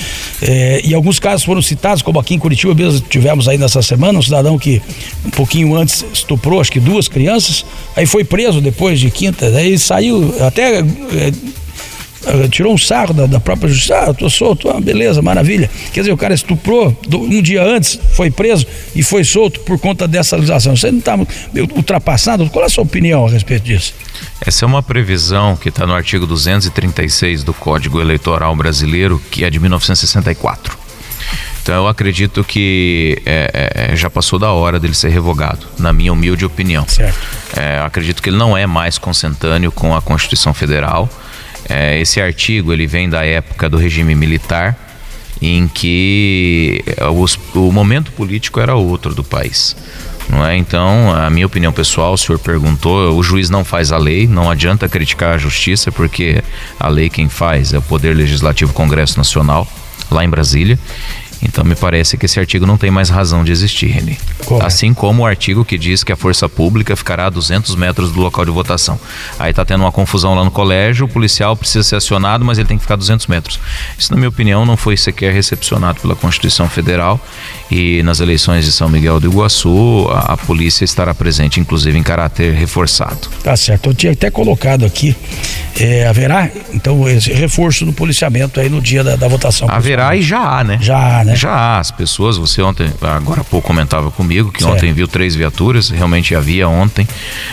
É, 0.42 0.80
e 0.84 0.94
alguns 0.94 1.18
casos 1.18 1.44
foram 1.44 1.62
citados, 1.62 2.02
como 2.02 2.18
aqui 2.18 2.34
em 2.34 2.38
Curitiba 2.38 2.74
mesmo 2.74 3.00
tivemos 3.00 3.48
aí 3.48 3.58
nessa 3.58 3.82
semana 3.82 4.18
um 4.18 4.22
cidadão 4.22 4.58
que 4.58 4.80
um 5.24 5.30
pouquinho 5.30 5.74
antes 5.74 6.04
estuprou, 6.12 6.60
acho 6.60 6.72
que 6.72 6.80
duas 6.80 7.08
crianças, 7.08 7.64
aí 7.96 8.06
foi 8.06 8.24
preso 8.24 8.60
depois 8.60 9.00
de 9.00 9.10
quinta, 9.10 9.46
aí 9.46 9.78
saiu 9.78 10.34
até 10.40 10.80
eh, 10.80 11.32
tirou 12.50 12.74
um 12.74 12.78
sarro 12.78 13.14
da, 13.14 13.26
da 13.26 13.40
própria 13.40 13.68
justiça, 13.68 13.96
ah, 13.96 14.14
tô 14.14 14.28
solto, 14.28 14.68
ah, 14.68 14.80
beleza, 14.80 15.22
maravilha. 15.22 15.70
Quer 15.92 16.00
dizer, 16.00 16.12
o 16.12 16.16
cara 16.16 16.34
estuprou 16.34 16.96
um 17.12 17.42
dia 17.42 17.62
antes, 17.62 17.98
foi 18.12 18.30
preso 18.30 18.66
e 18.94 19.02
foi 19.02 19.24
solto 19.24 19.60
por 19.60 19.78
conta 19.78 20.06
dessa 20.06 20.36
legislação. 20.36 20.76
Você 20.76 20.90
não 20.90 20.98
está 20.98 21.18
ultrapassado? 21.76 22.48
Qual 22.50 22.62
é 22.62 22.66
a 22.66 22.70
sua 22.70 22.84
opinião 22.84 23.26
a 23.26 23.30
respeito 23.30 23.64
disso? 23.64 23.94
Essa 24.40 24.64
é 24.64 24.66
uma 24.66 24.82
previsão 24.82 25.56
que 25.56 25.68
está 25.68 25.86
no 25.86 25.94
artigo 25.94 26.26
236 26.26 27.42
do 27.42 27.54
Código 27.54 28.00
Eleitoral 28.00 28.54
Brasileiro, 28.56 29.20
que 29.30 29.44
é 29.44 29.50
de 29.50 29.58
1964. 29.58 30.88
Então 31.62 31.76
eu 31.76 31.86
acredito 31.86 32.42
que 32.42 33.20
é, 33.26 33.90
é, 33.92 33.96
já 33.96 34.08
passou 34.08 34.38
da 34.38 34.50
hora 34.52 34.80
dele 34.80 34.94
ser 34.94 35.10
revogado, 35.10 35.66
na 35.78 35.92
minha 35.92 36.12
humilde 36.12 36.44
opinião. 36.44 36.86
Certo. 36.88 37.18
É, 37.54 37.78
acredito 37.84 38.22
que 38.22 38.30
ele 38.30 38.38
não 38.38 38.56
é 38.56 38.66
mais 38.66 38.96
consentâneo 38.96 39.70
com 39.70 39.94
a 39.94 40.00
Constituição 40.00 40.54
Federal. 40.54 41.10
É, 41.68 42.00
esse 42.00 42.20
artigo 42.20 42.72
ele 42.72 42.86
vem 42.86 43.08
da 43.08 43.24
época 43.24 43.68
do 43.68 43.76
regime 43.76 44.14
militar, 44.14 44.76
em 45.40 45.68
que 45.68 46.82
é, 46.86 47.04
os, 47.06 47.38
o 47.54 47.70
momento 47.70 48.10
político 48.12 48.60
era 48.60 48.74
outro 48.74 49.14
do 49.14 49.22
país. 49.22 49.76
Não 50.28 50.44
é? 50.44 50.56
Então, 50.56 51.14
a 51.14 51.30
minha 51.30 51.46
opinião 51.46 51.72
pessoal, 51.72 52.12
o 52.12 52.18
senhor 52.18 52.38
perguntou, 52.38 53.16
o 53.16 53.22
juiz 53.22 53.48
não 53.48 53.64
faz 53.64 53.92
a 53.92 53.96
lei, 53.96 54.26
não 54.26 54.50
adianta 54.50 54.88
criticar 54.88 55.34
a 55.34 55.38
justiça, 55.38 55.90
porque 55.90 56.42
a 56.78 56.88
lei 56.88 57.08
quem 57.08 57.28
faz 57.28 57.72
é 57.72 57.78
o 57.78 57.82
Poder 57.82 58.14
Legislativo 58.14 58.74
Congresso 58.74 59.16
Nacional, 59.16 59.66
lá 60.10 60.22
em 60.22 60.28
Brasília. 60.28 60.78
Então 61.42 61.64
me 61.64 61.74
parece 61.74 62.16
que 62.16 62.26
esse 62.26 62.38
artigo 62.38 62.66
não 62.66 62.76
tem 62.76 62.90
mais 62.90 63.08
razão 63.08 63.44
de 63.44 63.52
existir, 63.52 63.86
Reni. 63.86 64.18
Assim 64.60 64.92
como 64.92 65.22
o 65.22 65.26
artigo 65.26 65.64
que 65.64 65.78
diz 65.78 66.02
que 66.02 66.12
a 66.12 66.16
força 66.16 66.48
pública 66.48 66.96
ficará 66.96 67.26
a 67.26 67.30
200 67.30 67.74
metros 67.76 68.10
do 68.10 68.20
local 68.20 68.44
de 68.44 68.50
votação. 68.50 68.98
Aí 69.38 69.50
está 69.50 69.64
tendo 69.64 69.82
uma 69.82 69.92
confusão 69.92 70.34
lá 70.34 70.44
no 70.44 70.50
colégio, 70.50 71.06
o 71.06 71.08
policial 71.08 71.56
precisa 71.56 71.82
ser 71.82 71.96
acionado, 71.96 72.44
mas 72.44 72.58
ele 72.58 72.68
tem 72.68 72.76
que 72.76 72.82
ficar 72.82 72.94
a 72.94 72.98
200 72.98 73.26
metros. 73.26 73.60
Isso, 73.98 74.10
na 74.12 74.16
minha 74.16 74.28
opinião, 74.28 74.64
não 74.64 74.76
foi 74.76 74.96
sequer 74.96 75.32
recepcionado 75.32 76.00
pela 76.00 76.16
Constituição 76.16 76.68
Federal 76.68 77.20
e 77.70 78.02
nas 78.02 78.20
eleições 78.20 78.64
de 78.64 78.72
São 78.72 78.88
Miguel 78.88 79.20
do 79.20 79.28
Iguaçu, 79.28 80.08
a, 80.10 80.32
a 80.32 80.36
polícia 80.36 80.84
estará 80.84 81.14
presente, 81.14 81.60
inclusive 81.60 81.96
em 81.98 82.02
caráter 82.02 82.54
reforçado. 82.54 83.28
Tá 83.42 83.56
certo. 83.56 83.90
Eu 83.90 83.94
tinha 83.94 84.12
até 84.12 84.30
colocado 84.30 84.84
aqui, 84.84 85.14
é, 85.78 86.06
haverá, 86.06 86.50
então, 86.72 87.08
esse 87.08 87.32
reforço 87.32 87.84
no 87.84 87.92
policiamento 87.92 88.58
aí 88.60 88.68
no 88.68 88.80
dia 88.80 89.04
da, 89.04 89.16
da 89.16 89.28
votação. 89.28 89.68
Haverá 89.70 90.16
e 90.16 90.22
já 90.22 90.40
há, 90.40 90.64
né? 90.64 90.78
Já 90.80 91.20
há, 91.20 91.24
né? 91.24 91.27
Já 91.34 91.50
há. 91.50 91.78
As 91.78 91.90
pessoas, 91.90 92.36
você 92.36 92.60
ontem, 92.62 92.92
agora 93.00 93.40
há 93.40 93.44
pouco 93.44 93.66
comentava 93.66 94.10
comigo 94.10 94.50
que 94.50 94.62
certo. 94.62 94.74
ontem 94.74 94.92
viu 94.92 95.06
três 95.06 95.34
viaturas, 95.34 95.90
realmente 95.90 96.34
havia 96.34 96.68
ontem 96.68 97.06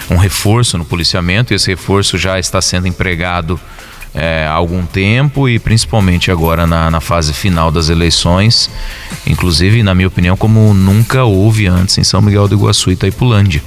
um 0.09 0.17
reforço 0.17 0.77
no 0.77 0.85
policiamento 0.85 1.53
e 1.53 1.55
esse 1.55 1.69
reforço 1.69 2.17
já 2.17 2.39
está 2.39 2.61
sendo 2.61 2.87
empregado 2.87 3.59
é, 4.15 4.47
há 4.47 4.53
algum 4.53 4.85
tempo 4.85 5.49
e 5.49 5.59
principalmente 5.59 6.31
agora 6.31 6.65
na, 6.65 6.89
na, 6.89 7.01
fase 7.01 7.33
final 7.33 7.69
das 7.69 7.89
eleições, 7.89 8.69
inclusive, 9.27 9.83
na 9.83 9.93
minha 9.93 10.07
opinião, 10.07 10.37
como 10.37 10.73
nunca 10.73 11.25
houve 11.25 11.67
antes 11.67 11.97
em 11.97 12.03
São 12.03 12.21
Miguel 12.21 12.47
do 12.47 12.55
Iguaçu 12.55 12.89
e 12.89 12.93
Itaipulândia. 12.93 13.61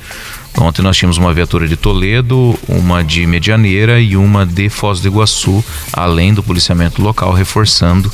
Ontem 0.56 0.82
nós 0.82 0.96
tínhamos 0.96 1.18
uma 1.18 1.32
viatura 1.32 1.68
de 1.68 1.76
Toledo, 1.76 2.58
uma 2.66 3.04
de 3.04 3.26
Medianeira 3.26 4.00
e 4.00 4.16
uma 4.16 4.44
de 4.44 4.68
Foz 4.68 5.00
do 5.00 5.06
Iguaçu, 5.06 5.62
além 5.92 6.34
do 6.34 6.42
policiamento 6.42 7.02
local, 7.02 7.32
reforçando 7.32 8.10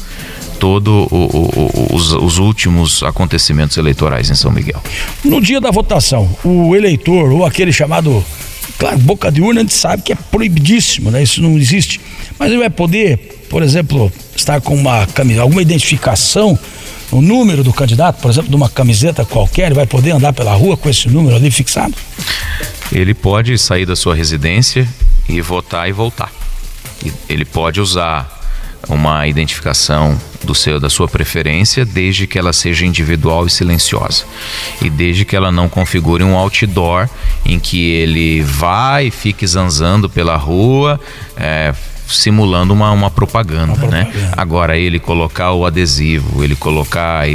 todo 0.65 1.07
o, 1.11 1.91
o, 1.91 1.95
os, 1.95 2.11
os, 2.15 2.39
últimos 2.39 3.03
acontecimentos 3.03 3.77
eleitorais 3.77 4.31
em 4.31 4.35
São 4.35 4.51
Miguel. 4.51 4.83
No 5.23 5.39
dia 5.39 5.61
da 5.61 5.71
votação, 5.71 6.35
o 6.43 6.75
eleitor 6.75 7.31
ou 7.31 7.45
aquele 7.45 7.71
chamado, 7.71 8.25
claro, 8.79 8.97
boca 9.01 9.31
de 9.31 9.43
urna, 9.43 9.61
a 9.61 9.63
gente 9.63 9.75
sabe 9.75 10.03
que 10.03 10.11
é 10.11 10.17
proibidíssimo, 10.17 11.11
né? 11.11 11.23
Isso 11.23 11.43
não 11.43 11.59
existe. 11.59 12.01
Mas 12.39 12.49
ele 12.49 12.61
vai 12.61 12.71
poder, 12.71 13.45
por 13.51 13.63
exemplo, 13.63 14.11
estar 14.35 14.59
com 14.63 14.75
uma 14.75 15.07
camisa, 15.09 15.43
alguma 15.43 15.61
identificação 15.61 16.59
o 17.13 17.21
número 17.21 17.63
do 17.63 17.71
candidato, 17.71 18.23
por 18.23 18.31
exemplo, 18.31 18.49
de 18.49 18.57
uma 18.57 18.71
camiseta 18.71 19.23
qualquer, 19.23 19.67
ele 19.67 19.75
vai 19.75 19.87
poder 19.87 20.13
andar 20.13 20.33
pela 20.33 20.55
rua 20.55 20.79
com 20.79 20.89
esse 20.89 21.11
número 21.11 21.37
ali 21.37 21.51
fixado? 21.51 21.95
Ele 22.91 23.13
pode 23.13 23.59
sair 23.59 23.85
da 23.85 23.95
sua 23.95 24.15
residência 24.15 24.89
e 25.29 25.43
votar 25.43 25.87
e 25.91 25.93
voltar. 25.93 26.33
Ele 27.29 27.45
pode 27.45 27.83
usar 27.83 28.34
uma 28.89 29.27
identificação 29.27 30.19
do 30.43 30.55
seu 30.55 30.79
da 30.79 30.91
sua 30.91 31.09
preferência, 31.09 31.85
desde 31.85 32.27
que 32.27 32.39
ela 32.39 32.53
seja 32.53 32.85
individual 32.85 33.47
e 33.47 33.51
silenciosa. 33.51 34.25
E 34.83 34.91
desde 34.91 35.25
que 35.25 35.35
ela 35.35 35.51
não 35.51 35.69
configure 35.69 36.23
um 36.23 36.35
outdoor 36.37 37.09
em 37.45 37.59
que 37.59 37.91
ele 37.91 38.43
vai 38.43 39.07
e 39.07 39.11
fique 39.11 39.47
zanzando 39.47 40.09
pela 40.09 40.37
rua, 40.37 41.01
é, 41.37 41.75
simulando 42.07 42.73
uma, 42.73 42.91
uma 42.91 43.11
propaganda, 43.11 43.73
uma 43.73 43.87
né? 43.87 44.05
propaganda. 44.05 44.27
né? 44.27 44.35
Agora 44.37 44.77
ele 44.77 44.99
colocar 44.99 45.53
o 45.53 45.65
adesivo, 45.65 46.45
ele 46.45 46.55
colocar 46.57 47.27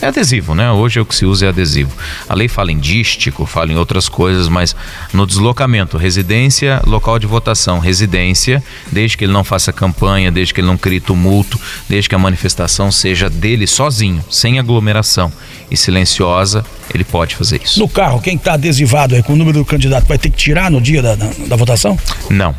é 0.00 0.06
adesivo, 0.06 0.54
né? 0.54 0.70
Hoje 0.70 0.98
é 0.98 1.02
o 1.02 1.06
que 1.06 1.14
se 1.14 1.24
usa 1.24 1.46
é 1.46 1.48
adesivo. 1.48 1.92
A 2.28 2.34
lei 2.34 2.48
fala 2.48 2.72
em 2.72 2.78
dístico, 2.78 3.46
fala 3.46 3.72
em 3.72 3.76
outras 3.76 4.08
coisas, 4.08 4.48
mas 4.48 4.74
no 5.12 5.26
deslocamento, 5.26 5.96
residência, 5.96 6.80
local 6.86 7.18
de 7.18 7.26
votação, 7.26 7.78
residência, 7.78 8.62
desde 8.90 9.16
que 9.16 9.24
ele 9.24 9.32
não 9.32 9.44
faça 9.44 9.72
campanha, 9.72 10.30
desde 10.30 10.52
que 10.52 10.60
ele 10.60 10.66
não 10.66 10.76
crie 10.76 11.00
tumulto, 11.00 11.60
desde 11.88 12.08
que 12.08 12.14
a 12.14 12.18
manifestação 12.18 12.90
seja 12.90 13.30
dele 13.30 13.66
sozinho, 13.66 14.24
sem 14.30 14.58
aglomeração 14.58 15.32
e 15.70 15.76
silenciosa, 15.76 16.64
ele 16.92 17.04
pode 17.04 17.36
fazer 17.36 17.60
isso. 17.62 17.78
No 17.78 17.88
carro, 17.88 18.20
quem 18.20 18.36
está 18.36 18.54
adesivado 18.54 19.14
aí 19.14 19.22
com 19.22 19.32
o 19.32 19.36
número 19.36 19.58
do 19.58 19.64
candidato 19.64 20.06
vai 20.06 20.18
ter 20.18 20.30
que 20.30 20.36
tirar 20.36 20.70
no 20.70 20.80
dia 20.80 21.02
da, 21.02 21.14
da, 21.14 21.30
da 21.48 21.56
votação? 21.56 21.98
Não. 22.30 22.54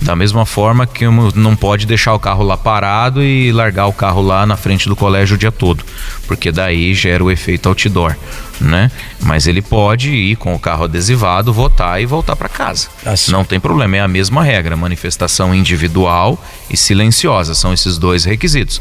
Da 0.00 0.16
mesma 0.16 0.44
forma 0.44 0.86
que 0.86 1.04
não 1.06 1.54
pode 1.54 1.86
deixar 1.86 2.14
o 2.14 2.18
carro 2.18 2.42
lá 2.42 2.56
parado 2.56 3.22
e 3.22 3.52
largar 3.52 3.86
o 3.86 3.92
carro 3.92 4.20
lá 4.20 4.44
na 4.44 4.56
frente 4.56 4.88
do 4.88 4.96
colégio 4.96 5.36
o 5.36 5.38
dia 5.38 5.52
todo, 5.52 5.84
porque 6.26 6.50
daí 6.50 6.92
gera 6.94 7.22
o 7.22 7.30
efeito 7.30 7.68
outdoor, 7.68 8.16
né? 8.60 8.90
Mas 9.20 9.46
ele 9.46 9.62
pode 9.62 10.10
ir 10.10 10.36
com 10.36 10.54
o 10.54 10.58
carro 10.58 10.84
adesivado, 10.84 11.52
votar 11.52 12.00
e 12.02 12.06
voltar 12.06 12.34
para 12.34 12.48
casa. 12.48 12.88
Assim. 13.06 13.30
Não 13.30 13.44
tem 13.44 13.60
problema, 13.60 13.96
é 13.96 14.00
a 14.00 14.08
mesma 14.08 14.42
regra, 14.42 14.76
manifestação 14.76 15.54
individual 15.54 16.42
e 16.68 16.76
silenciosa, 16.76 17.54
são 17.54 17.72
esses 17.72 17.96
dois 17.96 18.24
requisitos 18.24 18.80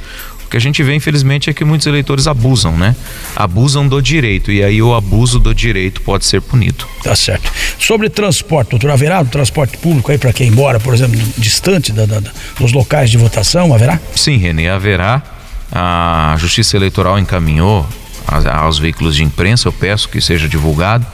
que 0.52 0.58
a 0.58 0.60
gente 0.60 0.84
vê, 0.84 0.94
infelizmente, 0.94 1.50
é 1.50 1.54
que 1.54 1.64
muitos 1.64 1.88
eleitores 1.88 2.28
abusam, 2.28 2.78
né? 2.78 2.94
Abusam 3.34 3.88
do 3.88 4.02
direito 4.02 4.52
e 4.52 4.62
aí 4.62 4.82
o 4.82 4.94
abuso 4.94 5.40
do 5.40 5.56
direito 5.56 6.02
pode 6.02 6.26
ser 6.26 6.42
punido. 6.42 6.86
Tá 7.02 7.16
certo. 7.16 7.50
Sobre 7.80 8.10
transporte, 8.10 8.72
doutor, 8.72 8.92
haverá 8.92 9.24
transporte 9.24 9.78
público 9.78 10.12
aí 10.12 10.18
para 10.18 10.34
quem 10.34 10.52
mora, 10.52 10.78
por 10.78 10.94
exemplo, 10.94 11.18
distante 11.38 11.94
da, 11.94 12.06
da, 12.06 12.22
dos 12.60 12.74
locais 12.74 13.10
de 13.10 13.18
votação, 13.18 13.74
haverá? 13.74 13.98
Sim, 14.14 14.36
Renê, 14.36 14.68
haverá. 14.68 15.24
A 15.72 16.36
Justiça 16.38 16.76
Eleitoral 16.76 17.18
encaminhou 17.18 17.88
aos 18.28 18.78
veículos 18.78 19.16
de 19.16 19.24
imprensa, 19.24 19.70
eu 19.70 19.72
peço 19.72 20.10
que 20.10 20.20
seja 20.20 20.50
divulgado, 20.50 21.08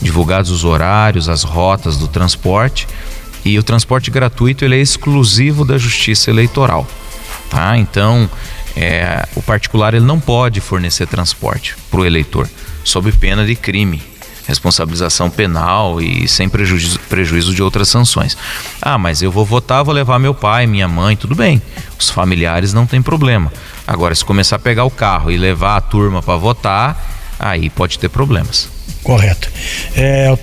divulgados 0.00 0.50
os 0.50 0.64
horários, 0.64 1.28
as 1.28 1.44
rotas 1.44 1.96
do 1.96 2.08
transporte 2.08 2.88
e 3.44 3.56
o 3.56 3.62
transporte 3.62 4.10
gratuito 4.10 4.64
ele 4.64 4.76
é 4.76 4.80
exclusivo 4.80 5.64
da 5.64 5.78
Justiça 5.78 6.30
Eleitoral, 6.30 6.84
tá? 7.48 7.78
Então 7.78 8.28
é, 8.76 9.26
o 9.34 9.42
particular 9.42 9.94
ele 9.94 10.04
não 10.04 10.18
pode 10.18 10.60
fornecer 10.60 11.06
transporte 11.06 11.76
para 11.90 12.00
o 12.00 12.06
eleitor, 12.06 12.48
sob 12.84 13.12
pena 13.12 13.44
de 13.44 13.54
crime, 13.54 14.02
responsabilização 14.46 15.30
penal 15.30 16.00
e 16.00 16.26
sem 16.26 16.48
prejuízo, 16.48 16.98
prejuízo 17.08 17.54
de 17.54 17.62
outras 17.62 17.88
sanções. 17.88 18.36
Ah, 18.80 18.98
mas 18.98 19.22
eu 19.22 19.30
vou 19.30 19.44
votar, 19.44 19.84
vou 19.84 19.94
levar 19.94 20.18
meu 20.18 20.34
pai, 20.34 20.66
minha 20.66 20.88
mãe, 20.88 21.16
tudo 21.16 21.34
bem. 21.34 21.60
Os 21.98 22.10
familiares 22.10 22.72
não 22.72 22.86
tem 22.86 23.00
problema. 23.00 23.52
Agora, 23.86 24.14
se 24.14 24.24
começar 24.24 24.56
a 24.56 24.58
pegar 24.58 24.84
o 24.84 24.90
carro 24.90 25.30
e 25.30 25.36
levar 25.36 25.76
a 25.76 25.80
turma 25.80 26.22
para 26.22 26.36
votar, 26.36 27.34
aí 27.38 27.68
pode 27.70 27.98
ter 27.98 28.08
problemas. 28.08 28.68
Correto. 29.02 29.50
É, 29.96 30.36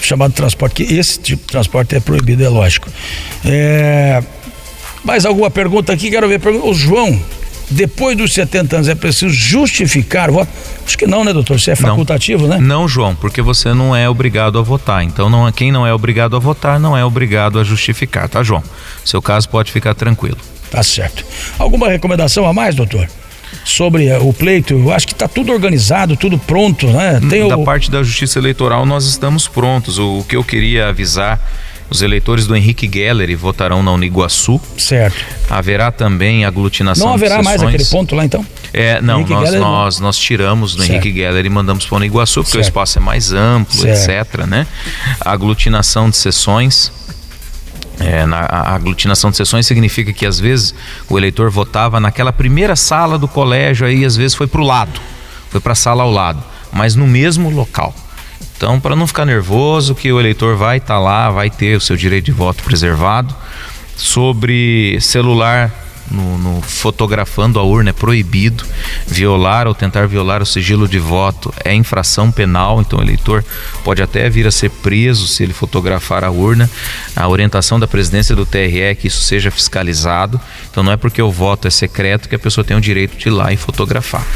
chamado 0.00 0.32
transporte, 0.32 0.84
que 0.84 0.94
esse 0.94 1.18
tipo 1.18 1.42
de 1.42 1.48
transporte 1.48 1.94
é 1.96 2.00
proibido, 2.00 2.44
é 2.44 2.48
lógico. 2.48 2.88
É, 3.44 4.22
mais 5.04 5.24
alguma 5.24 5.50
pergunta 5.50 5.92
aqui? 5.92 6.10
Quero 6.10 6.28
ver. 6.28 6.40
O 6.62 6.74
João 6.74 7.18
depois 7.72 8.16
dos 8.16 8.32
70 8.32 8.76
anos 8.76 8.88
é 8.88 8.94
preciso 8.94 9.32
justificar 9.32 10.30
o 10.30 10.34
voto? 10.34 10.48
Acho 10.86 10.96
que 10.96 11.06
não, 11.06 11.24
né, 11.24 11.32
doutor? 11.32 11.56
Isso 11.56 11.70
é 11.70 11.76
facultativo, 11.76 12.46
não. 12.46 12.58
né? 12.58 12.60
Não, 12.60 12.88
João, 12.88 13.14
porque 13.14 13.42
você 13.42 13.72
não 13.72 13.94
é 13.94 14.08
obrigado 14.08 14.58
a 14.58 14.62
votar. 14.62 15.02
Então, 15.02 15.28
não, 15.28 15.50
quem 15.50 15.72
não 15.72 15.86
é 15.86 15.92
obrigado 15.92 16.36
a 16.36 16.38
votar 16.38 16.78
não 16.78 16.96
é 16.96 17.04
obrigado 17.04 17.58
a 17.58 17.64
justificar, 17.64 18.28
tá, 18.28 18.42
João? 18.42 18.62
Seu 19.04 19.20
caso 19.20 19.48
pode 19.48 19.72
ficar 19.72 19.94
tranquilo. 19.94 20.38
Tá 20.70 20.82
certo. 20.82 21.24
Alguma 21.58 21.88
recomendação 21.88 22.46
a 22.46 22.52
mais, 22.52 22.74
doutor? 22.74 23.08
sobre 23.64 24.06
eh, 24.06 24.18
o 24.18 24.32
pleito, 24.32 24.74
eu 24.74 24.92
acho 24.92 25.06
que 25.06 25.12
está 25.12 25.28
tudo 25.28 25.52
organizado, 25.52 26.16
tudo 26.16 26.38
pronto, 26.38 26.86
né? 26.88 27.20
Tem 27.28 27.46
da 27.46 27.56
o... 27.56 27.64
parte 27.64 27.90
da 27.90 28.02
Justiça 28.02 28.38
Eleitoral 28.38 28.86
nós 28.86 29.04
estamos 29.04 29.46
prontos. 29.46 29.98
O 29.98 30.24
que 30.28 30.36
eu 30.36 30.42
queria 30.42 30.88
avisar 30.88 31.38
os 31.92 32.02
eleitores 32.02 32.46
do 32.46 32.56
Henrique 32.56 32.86
Gallery 32.88 33.34
votarão 33.36 33.82
na 33.82 33.92
Uniguaçu. 33.92 34.60
Certo. 34.76 35.24
Haverá 35.48 35.92
também 35.92 36.44
aglutinação 36.44 37.06
Não 37.06 37.14
haverá 37.14 37.42
mais 37.42 37.62
aquele 37.62 37.84
ponto 37.84 38.14
lá 38.14 38.24
então? 38.24 38.44
É, 38.72 39.00
não, 39.00 39.20
nós, 39.26 39.54
nós, 39.54 40.00
nós, 40.00 40.18
tiramos 40.18 40.74
do 40.74 40.82
certo. 40.82 40.92
Henrique 40.92 41.20
Gallery 41.20 41.46
e 41.46 41.50
mandamos 41.50 41.84
para 41.84 41.94
o 41.94 41.98
Uniguaçu, 41.98 42.42
porque 42.42 42.52
certo. 42.52 42.64
o 42.64 42.68
espaço 42.68 42.98
é 42.98 43.02
mais 43.02 43.32
amplo, 43.32 43.76
certo. 43.76 44.32
etc. 44.32 44.46
Né? 44.46 44.66
A 45.20 45.32
aglutinação 45.32 46.10
de 46.10 46.16
sessões. 46.16 46.90
É, 48.00 48.26
na, 48.26 48.38
a 48.38 48.74
aglutinação 48.74 49.30
de 49.30 49.36
sessões 49.36 49.66
significa 49.66 50.12
que 50.12 50.26
às 50.26 50.40
vezes 50.40 50.74
o 51.08 51.18
eleitor 51.18 51.50
votava 51.50 52.00
naquela 52.00 52.32
primeira 52.32 52.74
sala 52.74 53.18
do 53.18 53.28
colégio, 53.28 53.86
aí 53.86 54.04
às 54.04 54.16
vezes 54.16 54.34
foi 54.34 54.46
para 54.46 54.60
o 54.60 54.64
lado, 54.64 54.98
foi 55.50 55.60
para 55.60 55.72
a 55.72 55.76
sala 55.76 56.02
ao 56.02 56.10
lado, 56.10 56.42
mas 56.72 56.96
no 56.96 57.06
mesmo 57.06 57.50
local. 57.50 57.94
Então, 58.56 58.78
para 58.78 58.94
não 58.94 59.06
ficar 59.06 59.24
nervoso, 59.24 59.94
que 59.94 60.12
o 60.12 60.20
eleitor 60.20 60.56
vai 60.56 60.78
estar 60.78 60.94
tá 60.94 61.00
lá, 61.00 61.30
vai 61.30 61.50
ter 61.50 61.76
o 61.76 61.80
seu 61.80 61.96
direito 61.96 62.26
de 62.26 62.32
voto 62.32 62.62
preservado. 62.62 63.34
Sobre 63.96 64.98
celular 65.00 65.70
no, 66.12 66.38
no, 66.38 66.62
fotografando 66.62 67.58
a 67.58 67.62
urna 67.62 67.90
é 67.90 67.92
proibido. 67.92 68.64
Violar 69.06 69.66
ou 69.66 69.74
tentar 69.74 70.06
violar 70.06 70.42
o 70.42 70.46
sigilo 70.46 70.86
de 70.86 70.98
voto 70.98 71.52
é 71.64 71.74
infração 71.74 72.30
penal, 72.30 72.80
então 72.80 72.98
o 72.98 73.02
eleitor 73.02 73.44
pode 73.82 74.02
até 74.02 74.28
vir 74.28 74.46
a 74.46 74.50
ser 74.50 74.70
preso 74.70 75.26
se 75.26 75.42
ele 75.42 75.52
fotografar 75.52 76.24
a 76.24 76.30
urna. 76.30 76.70
A 77.16 77.26
orientação 77.28 77.80
da 77.80 77.88
presidência 77.88 78.36
do 78.36 78.46
TRE 78.46 78.80
é 78.80 78.94
que 78.94 79.08
isso 79.08 79.22
seja 79.22 79.50
fiscalizado. 79.50 80.40
Então 80.70 80.82
não 80.82 80.92
é 80.92 80.96
porque 80.96 81.22
o 81.22 81.30
voto 81.30 81.66
é 81.66 81.70
secreto 81.70 82.28
que 82.28 82.34
a 82.34 82.38
pessoa 82.38 82.64
tem 82.64 82.76
o 82.76 82.80
direito 82.80 83.16
de 83.16 83.28
ir 83.28 83.30
lá 83.30 83.52
e 83.52 83.56
fotografar. 83.56 84.26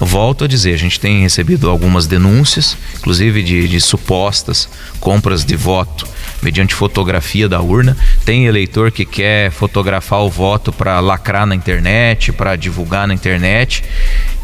Volto 0.00 0.44
a 0.44 0.48
dizer, 0.48 0.74
a 0.74 0.78
gente 0.78 1.00
tem 1.00 1.22
recebido 1.22 1.68
algumas 1.68 2.06
denúncias, 2.06 2.76
inclusive 2.98 3.42
de, 3.42 3.68
de 3.68 3.80
supostas 3.80 4.68
compras 5.00 5.44
de 5.44 5.56
voto 5.56 6.06
mediante 6.42 6.74
fotografia 6.74 7.48
da 7.48 7.60
urna. 7.60 7.96
Tem 8.24 8.46
eleitor 8.46 8.90
que 8.90 9.04
quer 9.04 9.50
fotografar 9.50 10.20
o 10.20 10.30
voto 10.30 10.72
para 10.72 10.98
lacrar 11.00 11.46
na 11.46 11.54
internet, 11.54 12.32
para 12.32 12.56
divulgar 12.56 13.06
na 13.06 13.14
internet. 13.14 13.84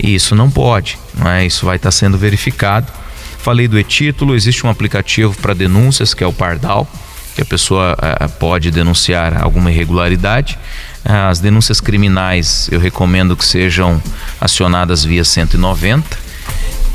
E 0.03 0.15
isso 0.15 0.35
não 0.35 0.51
pode, 0.51 0.99
é? 1.27 1.45
Isso 1.45 1.67
vai 1.67 1.77
estar 1.77 1.91
sendo 1.91 2.17
verificado. 2.17 2.93
Falei 3.39 3.69
do 3.69 3.79
e-título, 3.79 4.35
existe 4.35 4.67
um 4.67 4.71
aplicativo 4.71 5.37
para 5.39 5.55
denúncias 5.55 6.13
que 6.13 6.23
é 6.23 6.27
o 6.27 6.33
Pardal, 6.33 6.89
que 7.35 7.43
a 7.43 7.45
pessoa 7.45 7.95
uh, 7.95 8.29
pode 8.31 8.71
denunciar 8.71 9.41
alguma 9.41 9.71
irregularidade. 9.71 10.59
Uh, 11.05 11.29
as 11.31 11.39
denúncias 11.39 11.81
criminais 11.81 12.69
eu 12.71 12.81
recomendo 12.81 13.37
que 13.37 13.45
sejam 13.45 14.03
acionadas 14.41 15.05
via 15.05 15.25
190 15.25 16.19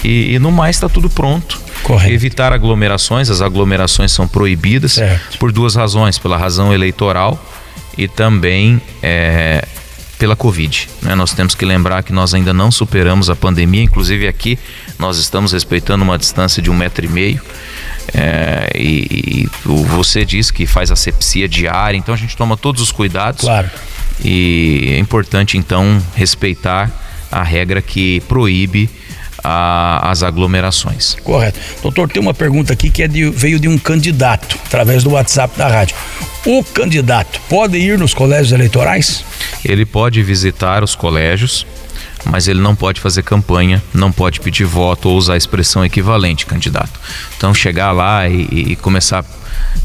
e, 0.04 0.36
e 0.36 0.40
no 0.40 0.52
mais 0.52 0.76
está 0.76 0.90
tudo 0.90 1.10
pronto. 1.10 1.63
Correto. 1.84 2.14
Evitar 2.14 2.54
aglomerações, 2.54 3.30
as 3.30 3.42
aglomerações 3.42 4.12
são 4.12 4.28
proibidas 4.28 4.94
Certo. 4.94 5.38
por 5.38 5.52
duas 5.52 5.76
razões: 5.76 6.18
pela 6.18 6.38
razão 6.38 6.74
eleitoral 6.74 7.44
e 7.98 8.08
também 8.08 8.82
é, 9.02 9.66
pela 10.18 10.36
Covid. 10.36 10.88
né? 11.02 11.16
Nós 11.16 11.34
temos 11.34 11.54
que 11.54 11.66
lembrar 11.66 12.02
que 12.04 12.14
nós 12.14 12.34
ainda 12.34 12.54
não 12.54 12.72
superamos 12.72 13.30
a 13.30 13.36
pandemia, 13.36 13.84
inclusive 13.84 14.28
aqui 14.28 14.58
nós 14.98 15.18
estamos 15.18 15.52
respeitando 15.52 16.04
uma 16.04 16.18
distância 16.18 16.62
de 16.62 16.72
um 16.72 16.74
metro 16.74 17.06
e 17.06 17.10
meio. 17.10 17.42
É, 18.14 18.72
e, 18.76 19.48
e 19.48 19.50
você 19.64 20.24
diz 20.26 20.52
que 20.52 20.66
faz 20.66 20.92
asepsia 20.92 21.48
diária, 21.48 21.98
então 21.98 22.14
a 22.14 22.18
gente 22.18 22.36
toma 22.38 22.56
todos 22.56 22.82
os 22.82 22.92
cuidados. 22.92 23.42
Claro. 23.42 23.70
E 24.24 24.94
é 24.96 25.00
importante 25.00 25.58
então 25.58 26.02
respeitar 26.16 26.90
a 27.32 27.42
regra 27.42 27.82
que 27.82 28.22
proíbe 28.22 28.90
a- 29.44 30.10
as 30.10 30.24
aglomerações. 30.24 31.16
Correto. 31.24 31.60
Doutor, 31.82 32.10
tem 32.10 32.22
uma 32.22 32.34
pergunta 32.34 32.74
aqui 32.74 32.90
que 32.90 33.04
é 33.04 33.08
de- 33.08 33.30
veio 33.30 33.60
de 33.60 33.68
um 33.68 33.78
candidato, 33.78 34.58
através 34.66 35.04
do 35.04 35.12
WhatsApp 35.12 35.58
da 35.58 35.68
rádio. 35.68 35.96
O 36.46 36.64
candidato 36.64 37.40
pode 37.50 37.78
ir 37.78 37.98
nos 37.98 38.14
colégios 38.14 38.52
eleitorais? 38.52 39.24
Ele 39.64 39.86
pode 39.86 40.22
visitar 40.24 40.84
os 40.84 40.94
colégios, 40.96 41.66
mas 42.26 42.48
ele 42.48 42.60
não 42.62 42.76
pode 42.76 43.00
fazer 43.02 43.24
campanha, 43.24 43.82
não 43.94 44.12
pode 44.12 44.40
pedir 44.40 44.66
voto 44.66 45.10
ou 45.10 45.18
usar 45.18 45.34
a 45.34 45.38
expressão 45.38 45.84
equivalente, 45.86 46.46
candidato. 46.46 47.00
Então 47.38 47.54
chegar 47.54 47.92
lá 47.92 48.28
e, 48.28 48.48
e- 48.72 48.76
começar 48.76 49.24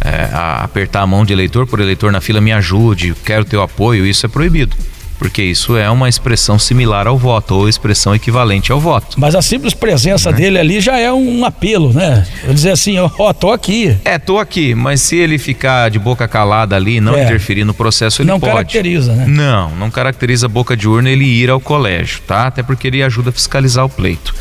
é, 0.04 0.28
a 0.32 0.64
apertar 0.64 1.02
a 1.02 1.06
mão 1.06 1.24
de 1.24 1.32
eleitor 1.32 1.66
por 1.66 1.80
eleitor 1.80 2.10
na 2.12 2.20
fila, 2.20 2.40
me 2.40 2.52
ajude, 2.52 3.14
quero 3.24 3.44
teu 3.44 3.62
apoio, 3.62 4.06
isso 4.06 4.24
é 4.26 4.28
proibido. 4.28 4.76
Porque 5.18 5.42
isso 5.42 5.76
é 5.76 5.90
uma 5.90 6.08
expressão 6.08 6.58
similar 6.58 7.06
ao 7.08 7.18
voto 7.18 7.54
ou 7.54 7.68
expressão 7.68 8.14
equivalente 8.14 8.70
ao 8.70 8.78
voto. 8.78 9.18
Mas 9.18 9.34
a 9.34 9.42
simples 9.42 9.74
presença 9.74 10.32
dele 10.32 10.58
ali 10.58 10.80
já 10.80 10.96
é 10.98 11.12
um 11.12 11.44
apelo, 11.44 11.92
né? 11.92 12.24
Eu 12.44 12.54
dizer 12.54 12.70
assim, 12.70 12.96
ó, 12.98 13.10
ó, 13.18 13.32
tô 13.32 13.50
aqui. 13.50 13.96
É, 14.04 14.16
tô 14.18 14.38
aqui, 14.38 14.74
mas 14.76 15.00
se 15.00 15.16
ele 15.16 15.36
ficar 15.36 15.90
de 15.90 15.98
boca 15.98 16.28
calada 16.28 16.76
ali, 16.76 17.00
não 17.00 17.14
É. 17.16 17.24
interferir 17.24 17.64
no 17.64 17.74
processo, 17.74 18.22
ele 18.22 18.28
Não 18.28 18.38
pode. 18.38 18.52
caracteriza, 18.52 19.12
né? 19.12 19.24
Não, 19.26 19.70
não 19.74 19.90
caracteriza 19.90 20.46
a 20.46 20.48
boca 20.48 20.76
de 20.76 20.86
urna 20.88 21.10
ele 21.10 21.24
ir 21.24 21.50
ao 21.50 21.58
colégio, 21.60 22.20
tá? 22.26 22.46
Até 22.46 22.62
porque 22.62 22.86
ele 22.86 23.02
ajuda 23.02 23.30
a 23.30 23.32
fiscalizar 23.32 23.84
o 23.84 23.88
pleito. 23.88 24.32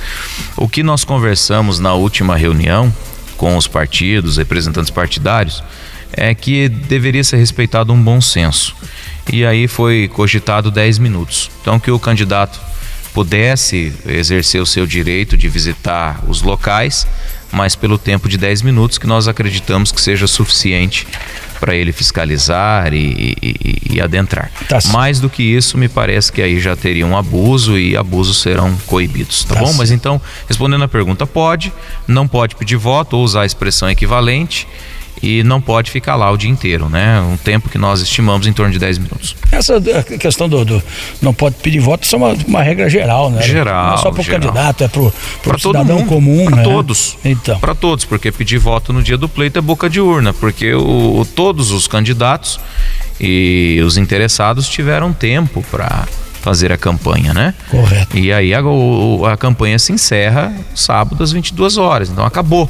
O 0.56 0.70
que 0.70 0.84
nós 0.84 1.04
conversamos 1.04 1.80
na 1.80 1.94
última 1.96 2.36
reunião 2.38 2.94
com 3.36 3.58
os 3.58 3.68
partidos, 3.68 4.38
representantes 4.38 4.92
partidários, 4.92 5.64
é 6.14 6.34
que 6.34 6.70
deveria 6.70 7.24
ser 7.24 7.38
respeitado 7.38 7.92
um 7.94 8.02
bom 8.02 8.20
senso. 8.22 8.76
E 9.32 9.46
aí 9.46 9.68
foi 9.68 10.10
cogitado 10.14 10.72
10 10.72 11.00
minutos. 11.00 11.50
Então 11.62 11.80
que 11.80 11.92
o 11.92 12.00
candidato 12.00 12.60
pudesse 13.14 13.92
exercer 14.06 14.62
o 14.62 14.66
seu 14.66 14.86
direito 14.86 15.36
de 15.36 15.50
visitar 15.50 16.24
os 16.28 16.42
locais, 16.42 17.08
mas 17.52 17.76
pelo 17.76 17.98
tempo 17.98 18.30
de 18.30 18.38
10 18.38 18.62
minutos 18.62 18.98
que 18.98 19.08
nós 19.08 19.28
acreditamos 19.28 19.92
que 19.92 20.00
seja 20.02 20.28
suficiente 20.28 21.08
para 21.60 21.74
ele 21.76 21.92
fiscalizar 21.92 22.94
e, 22.94 23.36
e- 23.42 23.78
e 23.96 24.02
adentrar. 24.02 24.52
Tá. 24.70 24.78
Mais 24.92 25.20
do 25.20 25.28
que 25.30 25.42
isso, 25.42 25.78
me 25.78 25.90
parece 25.90 26.32
que 26.32 26.42
aí 26.42 26.60
já 26.60 26.76
teria 26.76 27.06
um 27.08 27.18
abuso 27.18 27.80
e 27.80 27.98
abusos 27.98 28.40
serão 28.42 28.76
coibidos, 28.86 29.44
tá, 29.44 29.56
Tá 29.56 29.62
bom? 29.62 29.74
Mas 29.74 29.90
então, 29.90 30.22
respondendo 30.48 30.84
a 30.84 30.88
pergunta, 30.88 31.26
pode, 31.26 31.74
não 32.08 32.28
pode 32.28 32.56
pedir 32.56 32.76
voto 32.76 33.18
ou 33.18 33.24
usar 33.24 33.42
a 33.42 33.46
expressão 33.48 33.90
equivalente 33.90 34.68
e 35.22 35.44
não 35.44 35.60
pode 35.60 35.90
ficar 35.92 36.16
lá 36.16 36.30
o 36.32 36.38
dia 36.38 36.50
inteiro, 36.50 36.88
né? 36.90 37.20
Um 37.22 37.38
tempo 37.38 37.70
que 37.70 37.78
nós 37.78 38.02
estimamos 38.02 38.46
em 38.48 38.54
torno 38.54 38.72
de 38.72 38.80
10 38.80 38.98
minutos. 39.00 39.36
Essa 39.52 39.82
eh, 39.86 40.18
questão 40.18 40.48
do, 40.48 40.64
do 40.64 40.84
não 41.22 41.34
pode 41.34 41.56
pedir 41.56 41.80
voto, 41.80 42.04
isso 42.04 42.16
é 42.16 42.18
uma, 42.18 42.34
uma 42.48 42.62
regra 42.62 42.90
geral, 42.90 43.30
né? 43.32 43.42
Geral, 43.42 43.88
Não 43.88 43.94
é 43.96 43.98
só 43.98 44.12
pro 44.12 44.22
geral. 44.22 44.42
candidato, 44.42 44.84
é 44.84 44.88
Para 44.88 45.58
todo 45.58 45.74
cidadão 45.78 46.00
mundo, 46.00 46.08
comum, 46.08 46.46
para 46.46 46.56
né? 46.58 46.64
todos. 46.64 47.18
Então, 47.26 47.60
Para 47.60 47.74
todos, 47.74 48.06
porque 48.06 48.32
pedir 48.32 48.58
voto 48.60 48.94
no 48.94 49.02
dia 49.02 49.18
do 49.18 49.28
pleito 49.28 49.58
é 49.58 49.62
boca 49.62 49.90
de 49.90 50.00
urna, 50.00 50.34
porque 50.34 50.74
o, 50.74 51.20
o- 51.20 51.26
todos 51.26 51.72
os 51.72 51.88
candidatos 51.88 52.60
e 53.20 53.82
os 53.86 53.98
interessados 53.98 54.70
tiveram 54.70 55.12
tempo 55.14 55.64
para 55.72 56.08
fazer 56.42 56.72
a 56.72 56.78
campanha, 56.78 57.34
né? 57.34 57.54
correto. 57.70 58.18
E 58.18 58.32
aí 58.32 58.54
a, 58.54 58.62
o- 58.64 59.26
a 59.26 59.36
campanha 59.36 59.78
se 59.80 59.92
encerra 59.92 60.54
sábado 60.76 61.22
às 61.24 61.32
22 61.32 61.78
horas, 61.78 62.10
então 62.10 62.24
acabou. 62.26 62.70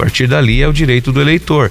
A 0.00 0.02
partir 0.02 0.26
dali 0.26 0.62
é 0.62 0.66
o 0.66 0.72
direito 0.72 1.12
do 1.12 1.20
eleitor. 1.20 1.70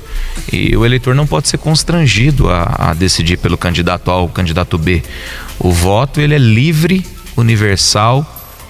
E 0.54 0.78
o 0.78 0.86
eleitor 0.86 1.16
não 1.16 1.26
pode 1.26 1.50
ser 1.50 1.58
constrangido 1.58 2.48
a, 2.48 2.92
a 2.92 2.94
decidir 2.94 3.38
pelo 3.38 3.58
candidato 3.58 4.12
A 4.12 4.18
ou 4.18 4.30
candidato 4.30 4.78
B. 4.78 5.02
O 5.58 5.72
voto 5.72 6.22
ele 6.22 6.36
é 6.36 6.38
livre, 6.38 7.04
universal, 7.36 8.24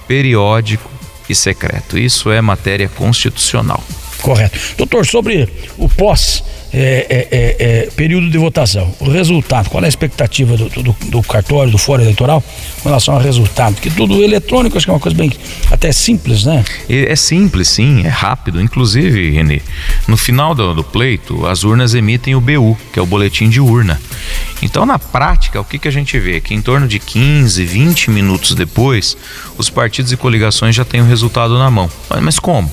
periódico 0.08 0.90
e 1.28 1.34
secreto. 1.34 1.98
Isso 1.98 2.30
é 2.30 2.40
matéria 2.40 2.88
constitucional. 2.88 3.84
Correto. 4.22 4.58
Doutor, 4.78 5.04
sobre 5.04 5.46
o 5.76 5.90
pós 5.90 6.42
é, 6.72 7.06
é, 7.10 7.28
é, 7.30 7.56
é, 7.58 7.90
período 7.96 8.30
de 8.30 8.38
votação, 8.38 8.94
o 9.00 9.10
resultado, 9.10 9.68
qual 9.68 9.82
é 9.82 9.86
a 9.86 9.88
expectativa 9.88 10.56
do, 10.56 10.68
do, 10.68 10.96
do 11.06 11.22
cartório, 11.22 11.72
do 11.72 11.78
fórum 11.78 12.02
eleitoral, 12.02 12.42
com 12.80 12.88
relação 12.88 13.14
ao 13.14 13.20
resultado? 13.20 13.74
Que 13.74 13.90
tudo 13.90 14.22
eletrônico, 14.22 14.76
acho 14.76 14.86
que 14.86 14.90
é 14.90 14.94
uma 14.94 15.00
coisa 15.00 15.16
bem 15.16 15.32
até 15.70 15.90
simples, 15.90 16.44
né? 16.44 16.64
É 16.88 17.16
simples, 17.16 17.68
sim, 17.68 18.02
é 18.04 18.08
rápido. 18.08 18.60
Inclusive, 18.60 19.30
Renê, 19.30 19.62
no 20.06 20.16
final 20.16 20.54
do, 20.54 20.72
do 20.72 20.84
pleito, 20.84 21.44
as 21.46 21.64
urnas 21.64 21.94
emitem 21.94 22.36
o 22.36 22.40
BU, 22.40 22.78
que 22.92 22.98
é 22.98 23.02
o 23.02 23.06
boletim 23.06 23.48
de 23.48 23.60
urna. 23.60 24.00
Então, 24.62 24.86
na 24.86 24.98
prática, 24.98 25.60
o 25.60 25.64
que, 25.64 25.78
que 25.78 25.88
a 25.88 25.92
gente 25.92 26.18
vê? 26.20 26.40
Que 26.40 26.54
em 26.54 26.62
torno 26.62 26.86
de 26.86 27.00
15, 27.00 27.64
20 27.64 28.10
minutos 28.10 28.54
depois, 28.54 29.16
os 29.58 29.68
partidos 29.68 30.12
e 30.12 30.16
coligações 30.16 30.76
já 30.76 30.84
têm 30.84 31.00
o 31.00 31.06
resultado 31.06 31.58
na 31.58 31.70
mão. 31.70 31.90
Mas 32.22 32.38
como? 32.38 32.72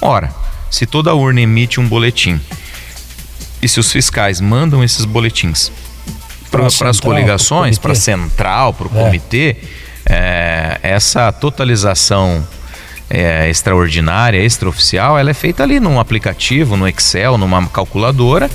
Ora, 0.00 0.34
se 0.70 0.84
toda 0.84 1.14
urna 1.14 1.40
emite 1.40 1.80
um 1.80 1.88
boletim 1.88 2.40
e 3.62 3.68
se 3.68 3.78
os 3.80 3.90
fiscais 3.92 4.40
mandam 4.40 4.82
esses 4.82 5.04
boletins 5.04 5.70
para 6.50 6.66
as 6.90 7.00
coligações, 7.00 7.78
para 7.78 7.92
a 7.92 7.94
central, 7.94 8.74
para 8.74 8.88
o 8.88 8.90
É. 8.94 9.04
comitê, 9.04 9.56
é, 10.04 10.78
essa 10.82 11.30
totalização 11.32 12.46
é, 13.14 13.48
extraordinária, 13.50 14.42
extraoficial, 14.42 15.18
ela 15.18 15.30
é 15.30 15.34
feita 15.34 15.62
ali 15.62 15.78
num 15.78 16.00
aplicativo, 16.00 16.78
no 16.78 16.88
Excel, 16.88 17.36
numa 17.36 17.66
calculadora 17.66 18.50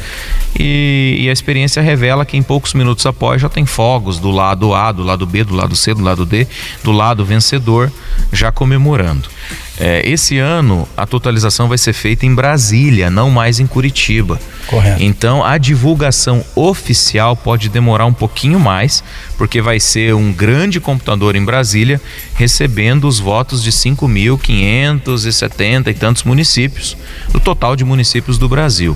e, 0.60 1.16
e 1.20 1.30
a 1.30 1.32
experiência 1.32 1.80
revela 1.82 2.26
que 2.26 2.36
em 2.38 2.42
poucos 2.42 2.74
minutos 2.74 3.06
após 3.06 3.40
já 3.40 3.50
tem 3.50 3.68
fogos 3.68 4.18
do 4.18 4.32
lado 4.32 4.74
A, 4.74 4.92
do 4.92 5.04
lado 5.04 5.28
B, 5.28 5.44
do 5.44 5.54
lado 5.56 5.76
C, 5.76 5.94
do 5.94 6.02
lado 6.02 6.26
D, 6.26 6.48
do 6.84 6.92
lado 6.92 7.24
vencedor, 7.24 7.92
já 8.34 8.52
comemorando. 8.52 9.30
É, 9.80 10.02
esse 10.10 10.40
ano 10.40 10.90
a 10.98 11.06
totalização 11.06 11.68
vai 11.68 11.78
ser 11.78 11.94
feita 11.94 12.26
em 12.26 12.34
Brasília, 12.34 13.12
não 13.12 13.30
mais 13.30 13.60
em 13.60 13.68
Curitiba. 13.68 14.40
Correto. 14.66 15.02
Então 15.02 15.44
a 15.44 15.58
divulgação 15.58 16.46
oficial 16.56 17.36
pode 17.36 17.68
demorar 17.70 18.06
um 18.06 18.14
pouquinho 18.14 18.58
mais, 18.60 19.04
porque 19.38 19.62
vai 19.62 19.80
ser 19.80 20.16
um 20.16 20.34
grande 20.34 20.80
computador 20.80 21.36
em 21.36 21.46
Brasília 21.46 22.02
recebendo 22.36 23.08
os 23.08 23.20
votos 23.20 23.64
de 23.64 23.72
5.570 23.72 25.88
e 25.88 25.94
tantos 25.94 26.24
municípios, 26.24 26.98
do 27.32 27.40
total 27.40 27.76
de 27.76 27.86
municípios 27.86 28.38
do 28.38 28.48
Brasil. 28.50 28.96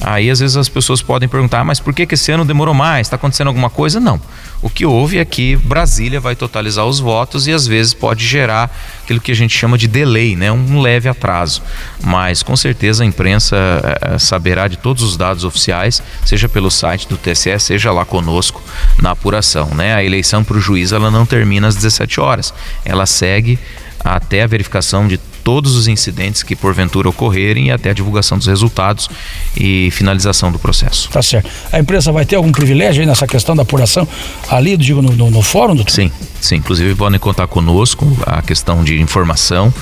Aí 0.00 0.30
às 0.30 0.40
vezes 0.40 0.56
as 0.56 0.68
pessoas 0.68 1.02
podem 1.02 1.28
perguntar, 1.28 1.60
"Ah, 1.60 1.64
mas 1.64 1.80
por 1.80 1.94
que, 1.94 2.06
que 2.06 2.14
esse 2.14 2.30
ano 2.32 2.44
demorou 2.44 2.74
mais? 2.74 3.06
Está 3.06 3.16
acontecendo 3.16 3.48
alguma 3.48 3.70
coisa? 3.70 3.98
Não. 4.00 4.20
O 4.62 4.70
que 4.70 4.86
houve 4.86 5.18
é 5.18 5.24
que 5.24 5.54
Brasília 5.56 6.18
vai 6.18 6.34
totalizar 6.34 6.86
os 6.86 6.98
votos 6.98 7.46
e 7.46 7.52
às 7.52 7.66
vezes 7.66 7.92
pode 7.92 8.26
gerar 8.26 8.74
aquilo 9.02 9.20
que 9.20 9.30
a 9.30 9.34
gente 9.34 9.56
chama 9.56 9.76
de 9.76 9.86
delay, 9.86 10.34
né? 10.34 10.50
um 10.50 10.80
leve 10.80 11.08
atraso. 11.08 11.62
Mas 12.02 12.42
com 12.42 12.56
certeza 12.56 13.04
a 13.04 13.06
imprensa 13.06 13.56
eh, 13.56 14.18
saberá 14.18 14.66
de 14.66 14.76
todos 14.76 15.02
os 15.02 15.16
dados 15.16 15.44
oficiais, 15.44 16.02
seja 16.24 16.48
pelo 16.48 16.70
site 16.70 17.06
do 17.06 17.16
TSE, 17.16 17.58
seja 17.58 17.92
lá 17.92 18.04
conosco 18.04 18.62
na 19.00 19.10
apuração. 19.10 19.68
Né? 19.74 19.94
A 19.94 20.02
eleição 20.02 20.42
para 20.42 20.56
o 20.56 20.60
juiz 20.60 20.90
ela 20.90 21.10
não 21.10 21.26
termina 21.26 21.68
às 21.68 21.76
17 21.76 22.20
horas, 22.20 22.52
ela 22.84 23.06
segue 23.06 23.58
até 24.00 24.42
a 24.42 24.46
verificação 24.46 25.06
de 25.06 25.20
todos 25.46 25.76
os 25.76 25.86
incidentes 25.86 26.42
que 26.42 26.56
porventura 26.56 27.08
ocorrerem 27.08 27.68
e 27.68 27.70
até 27.70 27.90
a 27.90 27.92
divulgação 27.92 28.36
dos 28.36 28.48
resultados 28.48 29.08
e 29.56 29.88
finalização 29.92 30.50
do 30.50 30.58
processo. 30.58 31.08
Tá 31.08 31.22
certo. 31.22 31.48
A 31.70 31.78
imprensa 31.78 32.10
vai 32.10 32.26
ter 32.26 32.34
algum 32.34 32.50
privilégio 32.50 33.00
aí 33.00 33.06
nessa 33.06 33.28
questão 33.28 33.54
da 33.54 33.62
apuração 33.62 34.08
ali, 34.50 34.76
digo, 34.76 35.00
no, 35.00 35.12
no, 35.12 35.30
no 35.30 35.42
fórum, 35.42 35.76
doutor? 35.76 35.92
Sim, 35.92 36.10
sim. 36.40 36.56
Inclusive 36.56 36.96
podem 36.96 37.20
contar 37.20 37.46
conosco 37.46 38.04
a 38.26 38.42
questão 38.42 38.82
de 38.82 39.00
informação, 39.00 39.72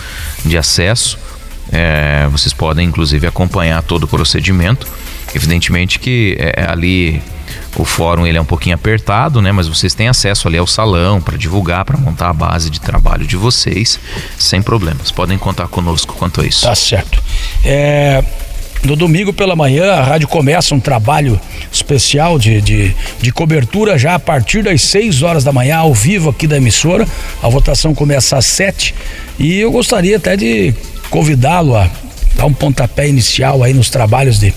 de 0.44 0.58
acesso. 0.58 1.18
É, 1.72 2.28
vocês 2.30 2.52
podem 2.52 2.86
inclusive 2.86 3.26
acompanhar 3.26 3.82
todo 3.82 4.02
o 4.02 4.06
procedimento. 4.06 4.86
Evidentemente 5.34 5.98
que 5.98 6.36
é, 6.38 6.66
ali 6.68 7.22
O 7.76 7.84
fórum 7.84 8.26
ele 8.26 8.38
é 8.38 8.40
um 8.40 8.44
pouquinho 8.44 8.74
apertado, 8.74 9.42
né? 9.42 9.50
Mas 9.50 9.66
vocês 9.66 9.94
têm 9.94 10.08
acesso 10.08 10.46
ali 10.46 10.58
ao 10.58 10.66
salão 10.66 11.20
para 11.20 11.36
divulgar, 11.36 11.84
para 11.84 11.96
montar 11.96 12.30
a 12.30 12.32
base 12.32 12.70
de 12.70 12.80
trabalho 12.80 13.26
de 13.26 13.36
vocês, 13.36 13.98
sem 14.38 14.62
problemas. 14.62 15.10
Podem 15.10 15.36
contar 15.36 15.68
conosco 15.68 16.14
quanto 16.14 16.40
a 16.40 16.46
isso. 16.46 16.62
Tá 16.62 16.74
certo. 16.74 17.22
É, 17.64 18.22
no 18.84 18.94
domingo 18.94 19.32
pela 19.32 19.56
manhã, 19.56 19.92
a 19.92 20.02
rádio 20.02 20.28
começa 20.28 20.74
um 20.74 20.80
trabalho 20.80 21.40
especial 21.72 22.38
de, 22.38 22.60
de, 22.60 22.94
de, 23.20 23.32
cobertura 23.32 23.98
já 23.98 24.14
a 24.14 24.18
partir 24.18 24.62
das 24.62 24.82
6 24.82 25.22
horas 25.22 25.42
da 25.42 25.52
manhã, 25.52 25.78
ao 25.78 25.94
vivo 25.94 26.28
aqui 26.30 26.46
da 26.46 26.58
emissora. 26.58 27.08
A 27.42 27.48
votação 27.48 27.94
começa 27.94 28.36
às 28.36 28.44
7 28.44 28.94
e 29.38 29.58
eu 29.58 29.72
gostaria 29.72 30.18
até 30.18 30.36
de 30.36 30.74
convidá-lo 31.08 31.74
a 31.74 31.88
dar 32.36 32.44
um 32.44 32.52
pontapé 32.52 33.08
inicial 33.08 33.62
aí 33.62 33.72
nos 33.72 33.88
trabalhos 33.88 34.38
de 34.38 34.52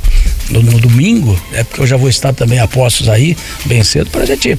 no, 0.50 0.62
no, 0.62 0.80
domingo, 0.80 1.40
é 1.54 1.64
porque 1.64 1.82
eu 1.82 1.88
já 1.88 1.98
vou 1.98 2.10
estar 2.10 2.34
também 2.34 2.60
a 2.60 2.68
postos 2.68 3.10
aí, 3.10 3.36
bem 3.66 3.84
cedo, 3.84 4.10
para 4.10 4.24
a 4.24 4.26
gente 4.26 4.58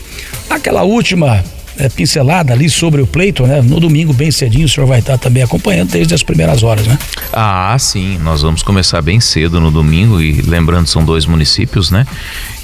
aquela 0.49 0.83
última 0.83 1.45
é, 1.79 1.89
pincelada 1.89 2.53
ali 2.53 2.69
sobre 2.69 3.01
o 3.01 3.07
pleito, 3.07 3.47
né? 3.47 3.63
No 3.63 3.79
domingo, 3.79 4.13
bem 4.13 4.31
cedinho, 4.31 4.67
o 4.67 4.69
senhor 4.69 4.87
vai 4.87 4.99
estar 4.99 5.17
também 5.17 5.43
acompanhando 5.43 5.91
desde 5.91 6.13
as 6.15 6.23
primeiras 6.23 6.63
horas, 6.63 6.87
né? 6.87 6.99
Ah, 7.33 7.77
sim. 7.79 8.19
Nós 8.19 8.43
vamos 8.43 8.63
começar 8.63 9.01
bem 9.01 9.21
cedo 9.21 9.61
no 9.61 9.71
domingo 9.71 10.21
e 10.21 10.43
lembrando, 10.43 10.89
são 10.89 11.05
dois 11.05 11.25
municípios, 11.25 11.91
né? 11.91 12.05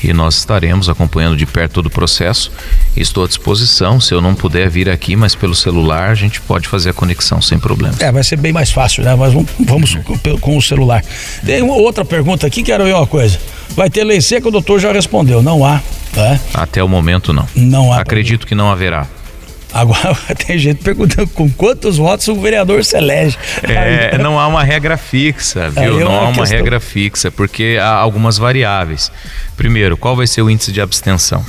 E 0.04 0.12
nós 0.12 0.36
estaremos 0.36 0.88
acompanhando 0.90 1.34
de 1.36 1.46
perto 1.46 1.72
todo 1.72 1.86
o 1.86 1.90
processo. 1.90 2.52
Estou 2.94 3.24
à 3.24 3.26
disposição. 3.26 3.98
Se 3.98 4.12
eu 4.12 4.20
não 4.20 4.34
puder 4.34 4.68
vir 4.68 4.90
aqui, 4.90 5.16
mas 5.16 5.34
pelo 5.34 5.54
celular, 5.54 6.10
a 6.10 6.14
gente 6.14 6.42
pode 6.42 6.68
fazer 6.68 6.90
a 6.90 6.92
conexão 6.92 7.40
sem 7.40 7.58
problema. 7.58 7.94
É, 8.00 8.12
vai 8.12 8.22
ser 8.22 8.36
bem 8.36 8.52
mais 8.52 8.70
fácil, 8.70 9.02
né? 9.02 9.14
Mas 9.14 9.32
vamos, 9.32 9.50
vamos 9.58 9.94
com, 9.94 10.38
com, 10.38 10.56
o 10.58 10.62
celular. 10.62 11.02
Tem 11.44 11.62
uma 11.62 11.74
outra 11.74 12.04
pergunta 12.04 12.46
aqui, 12.46 12.62
quero 12.62 12.84
ver 12.84 12.94
uma 12.94 13.06
coisa. 13.06 13.40
Vai 13.70 13.88
ter 13.88 14.04
lei 14.04 14.20
seca, 14.20 14.46
o 14.46 14.50
doutor 14.50 14.78
já 14.78 14.92
respondeu. 14.92 15.42
Não 15.42 15.64
há. 15.64 15.80
Né? 16.14 16.38
Até 16.52 16.82
o 16.82 16.88
momento, 16.88 17.32
não. 17.32 17.48
Não 17.56 17.92
há. 17.92 18.00
Acredito 18.00 18.46
que 18.46 18.54
não 18.54 18.70
haverá. 18.70 19.06
Agora 19.74 20.16
tem 20.46 20.56
gente 20.56 20.84
perguntando 20.84 21.26
com 21.30 21.50
quantos 21.50 21.96
votos 21.96 22.28
o 22.28 22.36
vereador 22.36 22.84
se 22.84 22.96
elege. 22.96 23.36
É, 23.64 24.16
não 24.16 24.38
há 24.38 24.46
uma 24.46 24.62
regra 24.62 24.96
fixa, 24.96 25.68
viu? 25.68 25.98
não 25.98 26.14
há 26.14 26.28
uma 26.28 26.42
questão... 26.42 26.58
regra 26.58 26.78
fixa, 26.78 27.30
porque 27.32 27.76
há 27.80 27.90
algumas 27.90 28.38
variáveis. 28.38 29.10
Primeiro, 29.56 29.96
qual 29.96 30.14
vai 30.14 30.28
ser 30.28 30.42
o 30.42 30.48
índice 30.48 30.70
de 30.70 30.80
abstenção? 30.80 31.44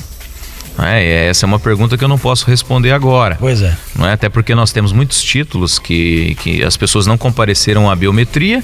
É, 0.80 1.28
essa 1.28 1.46
é 1.46 1.48
uma 1.48 1.60
pergunta 1.60 1.98
que 1.98 2.04
eu 2.04 2.08
não 2.08 2.18
posso 2.18 2.48
responder 2.48 2.92
agora. 2.92 3.38
Pois 3.40 3.62
é. 3.62 3.78
Não 3.96 4.08
é? 4.08 4.14
Até 4.14 4.28
porque 4.28 4.56
nós 4.56 4.74
temos 4.74 4.92
muitos 4.92 5.22
títulos 5.22 5.78
que, 5.78 6.36
que 6.42 6.64
as 6.64 6.76
pessoas 6.76 7.06
não 7.06 7.18
compareceram 7.18 7.90
à 7.90 7.96
biometria, 7.96 8.64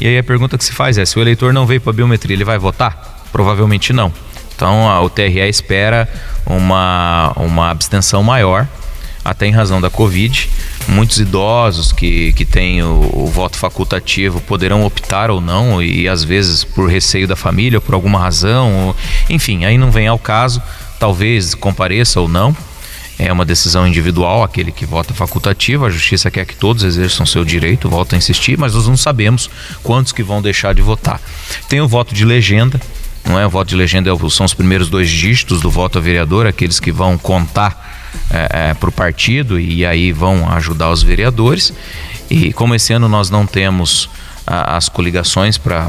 e 0.00 0.08
aí 0.08 0.18
a 0.18 0.24
pergunta 0.24 0.56
que 0.56 0.64
se 0.64 0.72
faz 0.72 0.96
é: 0.96 1.04
se 1.04 1.18
o 1.18 1.22
eleitor 1.22 1.52
não 1.52 1.66
veio 1.66 1.80
para 1.80 1.90
a 1.90 1.94
biometria, 1.94 2.34
ele 2.34 2.44
vai 2.44 2.58
votar? 2.58 3.22
Provavelmente 3.30 3.92
não. 3.92 4.10
Então 4.56 4.88
a, 4.88 5.00
o 5.02 5.10
TRE 5.10 5.48
espera 5.48 6.08
uma, 6.46 7.32
uma 7.36 7.70
abstenção 7.70 8.22
maior 8.22 8.66
até 9.24 9.46
em 9.46 9.52
razão 9.52 9.80
da 9.80 9.90
Covid. 9.90 10.50
Muitos 10.88 11.18
idosos 11.18 11.92
que, 11.92 12.32
que 12.32 12.44
têm 12.44 12.82
o, 12.82 13.10
o, 13.12 13.26
voto 13.26 13.56
facultativo 13.56 14.40
poderão 14.40 14.84
optar 14.84 15.30
ou 15.30 15.40
não, 15.40 15.82
e 15.82 16.08
às 16.08 16.24
vezes 16.24 16.64
por 16.64 16.90
receio 16.90 17.26
da 17.28 17.36
família, 17.36 17.80
por 17.80 17.94
alguma 17.94 18.18
razão, 18.18 18.88
ou, 18.88 18.96
enfim, 19.30 19.64
aí 19.64 19.78
não 19.78 19.90
vem 19.90 20.08
ao 20.08 20.18
caso, 20.18 20.60
talvez 20.98 21.54
compareça 21.54 22.20
ou 22.20 22.28
não. 22.28 22.56
É 23.18 23.32
uma 23.32 23.44
decisão 23.44 23.86
individual, 23.86 24.42
aquele 24.42 24.72
que 24.72 24.84
vota 24.84 25.14
facultativo. 25.14 25.84
A 25.84 25.90
justiça 25.90 26.30
quer 26.30 26.44
que 26.44 26.56
todos 26.56 26.82
exerçam 26.82 27.24
seu 27.24 27.44
direito, 27.44 27.88
volta 27.88 28.16
a 28.16 28.18
insistir, 28.18 28.58
mas 28.58 28.74
nós 28.74 28.88
não 28.88 28.96
sabemos 28.96 29.48
quantos 29.82 30.12
que 30.12 30.24
vão 30.24 30.42
deixar 30.42 30.74
de 30.74 30.82
votar. 30.82 31.20
Tem 31.68 31.80
o 31.80 31.86
voto 31.86 32.14
de 32.14 32.24
legenda, 32.24 32.80
não 33.24 33.38
é? 33.38 33.46
O 33.46 33.50
voto 33.50 33.68
de 33.68 33.76
legenda 33.76 34.10
é 34.10 34.30
são 34.30 34.44
os 34.46 34.54
primeiros 34.54 34.88
dois 34.88 35.08
dígitos 35.08 35.60
do 35.60 35.70
voto 35.70 35.98
a 35.98 36.00
vereador, 36.00 36.46
aqueles 36.46 36.80
que 36.80 36.90
vão 36.90 37.16
contar 37.16 37.91
é, 38.30 38.70
é, 38.70 38.74
para 38.74 38.88
o 38.88 38.92
partido 38.92 39.58
e 39.58 39.84
aí 39.84 40.12
vão 40.12 40.50
ajudar 40.52 40.90
os 40.90 41.02
vereadores. 41.02 41.72
E 42.30 42.52
como 42.52 42.74
esse 42.74 42.92
ano 42.92 43.08
nós 43.08 43.30
não 43.30 43.46
temos 43.46 44.08
a, 44.46 44.76
as 44.76 44.88
coligações 44.88 45.58
para 45.58 45.88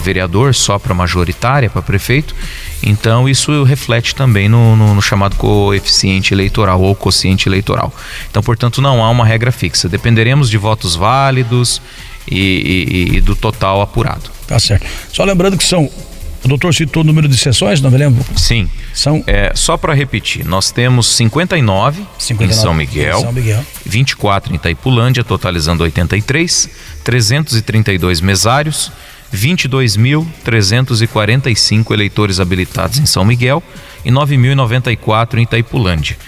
vereador, 0.00 0.54
só 0.54 0.78
para 0.78 0.94
majoritária, 0.94 1.70
para 1.70 1.82
prefeito, 1.82 2.34
então 2.82 3.28
isso 3.28 3.62
reflete 3.62 4.14
também 4.14 4.48
no, 4.48 4.76
no, 4.76 4.94
no, 4.94 5.02
chamado 5.02 5.36
coeficiente 5.36 6.34
eleitoral 6.34 6.80
ou 6.80 6.94
quociente 6.94 7.48
eleitoral. 7.48 7.92
Então, 8.30 8.42
portanto, 8.42 8.82
não 8.82 9.02
há 9.02 9.10
uma 9.10 9.24
regra 9.24 9.52
fixa. 9.52 9.88
Dependeremos 9.88 10.50
de 10.50 10.58
votos 10.58 10.94
válidos 10.94 11.80
e, 12.30 13.10
e, 13.12 13.16
e 13.16 13.20
do 13.20 13.34
total 13.34 13.80
apurado. 13.80 14.30
Tá 14.46 14.58
certo. 14.58 14.86
Só 15.12 15.24
lembrando 15.24 15.56
que 15.56 15.64
são 15.64 15.90
o 16.44 16.48
doutor 16.48 16.74
citou 16.74 17.02
o 17.02 17.06
número 17.06 17.26
de 17.26 17.38
sessões, 17.38 17.80
não 17.80 17.90
me 17.90 17.96
lembro? 17.96 18.22
Sim. 18.36 18.68
São... 18.92 19.24
É, 19.26 19.52
só 19.54 19.78
para 19.78 19.94
repetir, 19.94 20.44
nós 20.44 20.70
temos 20.70 21.06
59, 21.16 22.04
59 22.18 22.44
em 22.44 22.52
São 22.54 22.74
Miguel, 22.74 23.20
São 23.20 23.32
Miguel, 23.32 23.64
24 23.86 24.52
em 24.52 24.56
Itaipulândia, 24.56 25.24
totalizando 25.24 25.82
83, 25.82 26.68
332 27.02 28.20
mesários, 28.20 28.92
22.345 29.34 31.92
eleitores 31.92 32.38
habilitados 32.38 32.98
em 32.98 33.06
São 33.06 33.24
Miguel 33.24 33.62
e 34.04 34.10
9.094 34.10 35.38
em 35.38 35.44
Itaipulândia 35.44 36.18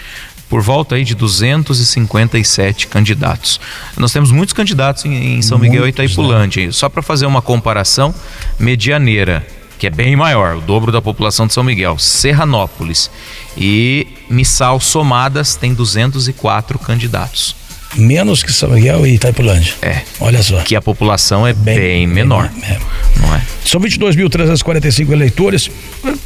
por 0.49 0.61
volta 0.61 0.95
aí 0.95 1.03
de 1.03 1.13
257 1.13 2.87
candidatos. 2.87 3.59
Nós 3.97 4.13
temos 4.13 4.31
muitos 4.31 4.53
candidatos 4.53 5.03
em, 5.03 5.37
em 5.37 5.41
São 5.41 5.59
Miguel 5.59 5.85
e 5.85 5.89
Itaipulândia. 5.89 6.65
Né? 6.65 6.71
Só 6.71 6.87
para 6.87 7.01
fazer 7.01 7.25
uma 7.25 7.41
comparação, 7.41 8.15
Medianeira 8.57 9.45
que 9.77 9.87
é 9.87 9.89
bem 9.89 10.15
maior, 10.15 10.57
o 10.57 10.61
dobro 10.61 10.91
da 10.91 11.01
população 11.01 11.47
de 11.47 11.53
São 11.53 11.63
Miguel, 11.63 11.97
Serranópolis 11.99 13.11
e 13.55 14.07
Missal 14.29 14.79
somadas 14.79 15.55
tem 15.55 15.73
204 15.73 16.79
candidatos. 16.79 17.55
Menos 17.95 18.43
que 18.43 18.51
São 18.51 18.69
Miguel 18.69 19.05
e 19.07 19.15
Itaipulândia. 19.15 19.73
É. 19.81 20.01
Olha 20.19 20.43
só. 20.43 20.61
Que 20.61 20.75
a 20.75 20.81
população 20.81 21.47
é 21.47 21.53
bem, 21.53 21.77
bem 21.77 22.07
menor. 22.07 22.49
Bem, 22.49 22.71
é. 22.71 22.79
Não 23.19 23.35
é? 23.35 23.41
São 23.63 23.79
22.345 23.79 25.11
eleitores. 25.11 25.71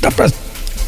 Dá 0.02 0.12
para 0.12 0.32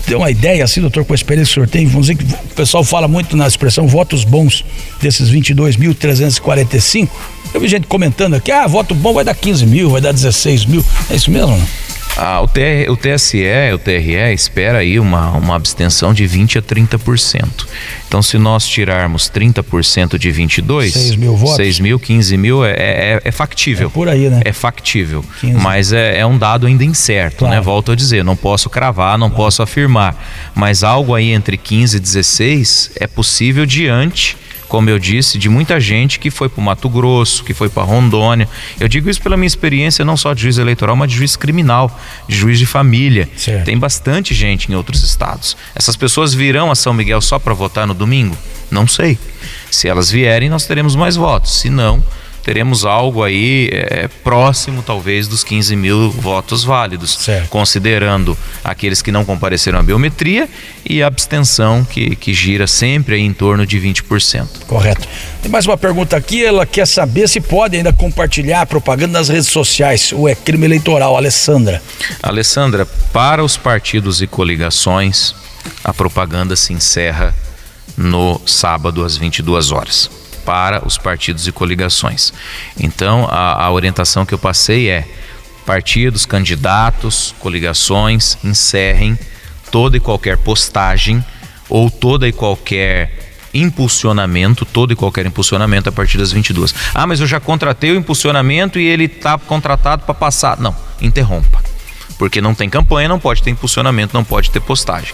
ter 0.05 0.15
uma 0.15 0.29
ideia, 0.29 0.63
assim, 0.63 0.81
doutor, 0.81 1.05
com 1.05 1.13
a 1.13 1.15
experiência 1.15 1.53
que 1.53 1.59
o 1.59 1.63
senhor 1.63 1.69
tem? 1.69 1.85
Vamos 1.85 2.07
dizer 2.07 2.15
que 2.17 2.23
o 2.23 2.55
pessoal 2.55 2.83
fala 2.83 3.07
muito 3.07 3.37
na 3.37 3.47
expressão 3.47 3.87
votos 3.87 4.23
bons 4.23 4.65
desses 5.01 5.29
22.345. 5.29 7.09
Eu 7.53 7.61
vi 7.61 7.67
gente 7.67 7.87
comentando 7.87 8.33
aqui, 8.33 8.51
ah, 8.51 8.65
voto 8.67 8.95
bom 8.95 9.13
vai 9.13 9.23
dar 9.23 9.35
15 9.35 9.65
mil, 9.65 9.89
vai 9.89 10.01
dar 10.01 10.11
16 10.11 10.65
mil. 10.65 10.83
É 11.09 11.15
isso 11.15 11.29
mesmo? 11.29 11.55
Não? 11.55 11.67
Ah, 12.15 12.41
o, 12.41 12.47
TR, 12.47 12.89
o 12.89 12.95
TSE, 12.95 13.43
o 13.73 13.77
TRE 13.79 14.33
espera 14.33 14.79
aí 14.79 14.99
uma, 14.99 15.31
uma 15.31 15.55
abstenção 15.55 16.13
de 16.13 16.27
20 16.27 16.59
a 16.59 16.61
30%. 16.61 17.65
Então, 18.07 18.21
se 18.21 18.37
nós 18.37 18.67
tirarmos 18.67 19.29
30% 19.29 20.17
de 20.19 20.29
22, 20.29 20.93
6 20.93 21.15
mil 21.15 21.35
votos, 21.35 21.55
6 21.55 21.79
mil, 21.79 21.99
15 21.99 22.37
mil, 22.37 22.63
é, 22.63 22.73
é, 22.73 23.21
é 23.23 23.31
factível. 23.31 23.87
É 23.87 23.91
por 23.91 24.07
aí, 24.07 24.29
né? 24.29 24.41
É 24.45 24.53
factível. 24.53 25.25
15. 25.41 25.53
Mas 25.59 25.91
é, 25.91 26.19
é, 26.19 26.25
um 26.25 26.37
dado 26.37 26.67
ainda 26.67 26.83
incerto, 26.83 27.45
né? 27.45 27.49
claro. 27.49 27.55
né? 27.55 27.61
Volto 27.61 27.91
a 27.91 27.95
dizer, 27.95 28.23
não 28.23 28.35
posso 28.35 28.69
cravar, 28.69 29.17
não 29.17 29.29
claro. 29.29 29.43
posso 29.43 29.63
afirmar. 29.63 30.15
Mas 30.53 30.83
algo 30.83 31.15
aí 31.15 31.31
entre 31.31 31.57
15 31.57 31.97
e 31.97 31.99
16 31.99 32.91
é 32.99 33.07
possível 33.07 33.65
diante 33.65 34.37
como 34.73 34.89
eu 34.89 34.97
disse, 34.97 35.37
de 35.37 35.49
muita 35.49 35.79
gente 35.79 36.17
que 36.17 36.31
foi 36.31 36.49
para 36.49 36.59
o 36.59 36.63
Mato 36.63 36.89
Grosso, 36.89 37.43
que 37.43 37.53
foi 37.53 37.69
para 37.69 37.83
Rondônia. 37.83 38.49
Eu 38.79 38.87
digo 38.87 39.07
isso 39.07 39.21
pela 39.21 39.37
minha 39.37 39.45
experiência 39.45 40.03
não 40.03 40.17
só 40.17 40.33
de 40.33 40.41
juiz 40.41 40.57
eleitoral, 40.57 40.95
mas 40.95 41.11
de 41.11 41.15
juiz 41.15 41.35
criminal, 41.35 41.95
de 42.27 42.35
juiz 42.35 42.57
de 42.57 42.65
família. 42.65 43.29
Certo. 43.37 43.65
Tem 43.65 43.77
bastante 43.77 44.33
gente 44.33 44.71
em 44.71 44.73
outros 44.73 45.03
estados. 45.03 45.55
Essas 45.75 45.95
pessoas 45.95 46.33
virão 46.33 46.71
a 46.71 46.75
São 46.75 46.91
Miguel 46.91 47.21
só 47.21 47.37
para 47.37 47.53
votar 47.53 47.85
no 47.85 47.93
domingo? 47.93 48.35
Não 48.71 48.87
sei. 48.87 49.15
Se 49.69 49.87
elas 49.87 50.09
vierem, 50.09 50.49
nós 50.49 50.65
teremos 50.65 50.95
mais 50.95 51.15
votos. 51.15 51.59
Se 51.59 51.69
não, 51.69 52.03
teremos 52.43 52.85
algo 52.85 53.23
aí 53.23 53.69
é, 53.71 54.09
próximo, 54.23 54.83
talvez, 54.83 55.27
dos 55.27 55.43
15 55.43 55.75
mil 55.75 56.11
votos 56.11 56.63
válidos, 56.63 57.15
certo. 57.15 57.49
considerando 57.49 58.37
aqueles 58.63 59.01
que 59.01 59.11
não 59.11 59.23
compareceram 59.23 59.79
à 59.79 59.83
biometria 59.83 60.47
e 60.87 61.01
a 61.01 61.07
abstenção, 61.07 61.85
que, 61.85 62.15
que 62.15 62.33
gira 62.33 62.67
sempre 62.67 63.15
aí 63.15 63.21
em 63.21 63.33
torno 63.33 63.65
de 63.65 63.79
20%. 63.79 64.65
Correto. 64.67 65.07
Tem 65.41 65.49
mais 65.49 65.65
uma 65.65 65.77
pergunta 65.77 66.17
aqui, 66.17 66.43
ela 66.43 66.65
quer 66.65 66.85
saber 66.85 67.29
se 67.29 67.39
pode 67.39 67.77
ainda 67.77 67.93
compartilhar 67.93 68.61
a 68.61 68.65
propaganda 68.65 69.17
nas 69.17 69.29
redes 69.29 69.47
sociais, 69.47 70.11
ou 70.11 70.27
é 70.27 70.35
crime 70.35 70.65
eleitoral, 70.65 71.15
Alessandra. 71.15 71.81
Alessandra, 72.21 72.85
para 73.13 73.43
os 73.43 73.55
partidos 73.55 74.21
e 74.21 74.27
coligações, 74.27 75.33
a 75.81 75.93
propaganda 75.93 76.57
se 76.57 76.73
encerra 76.73 77.33
no 77.95 78.41
sábado 78.45 79.03
às 79.03 79.15
22 79.15 79.71
horas 79.71 80.22
para 80.45 80.85
os 80.85 80.97
partidos 80.97 81.47
e 81.47 81.51
coligações. 81.51 82.33
Então, 82.79 83.27
a, 83.29 83.65
a 83.65 83.71
orientação 83.71 84.25
que 84.25 84.33
eu 84.33 84.39
passei 84.39 84.89
é: 84.89 85.07
partidos, 85.65 86.25
candidatos, 86.25 87.33
coligações 87.39 88.37
encerrem 88.43 89.17
toda 89.71 89.97
e 89.97 89.99
qualquer 89.99 90.37
postagem 90.37 91.23
ou 91.69 91.89
toda 91.89 92.27
e 92.27 92.31
qualquer 92.31 93.23
impulsionamento, 93.53 94.65
todo 94.65 94.93
e 94.93 94.95
qualquer 94.95 95.25
impulsionamento 95.25 95.89
a 95.89 95.91
partir 95.91 96.17
das 96.17 96.31
22. 96.31 96.73
Ah, 96.93 97.05
mas 97.05 97.19
eu 97.19 97.27
já 97.27 97.39
contratei 97.39 97.91
o 97.91 97.95
impulsionamento 97.95 98.79
e 98.79 98.85
ele 98.85 99.05
está 99.05 99.37
contratado 99.37 100.03
para 100.05 100.13
passar. 100.13 100.59
Não, 100.59 100.75
interrompa. 101.01 101.62
Porque 102.17 102.41
não 102.41 102.53
tem 102.53 102.69
campanha, 102.69 103.09
não 103.09 103.19
pode 103.19 103.41
ter 103.41 103.49
impulsionamento, 103.49 104.13
não 104.13 104.23
pode 104.23 104.51
ter 104.51 104.59
postagem. 104.59 105.13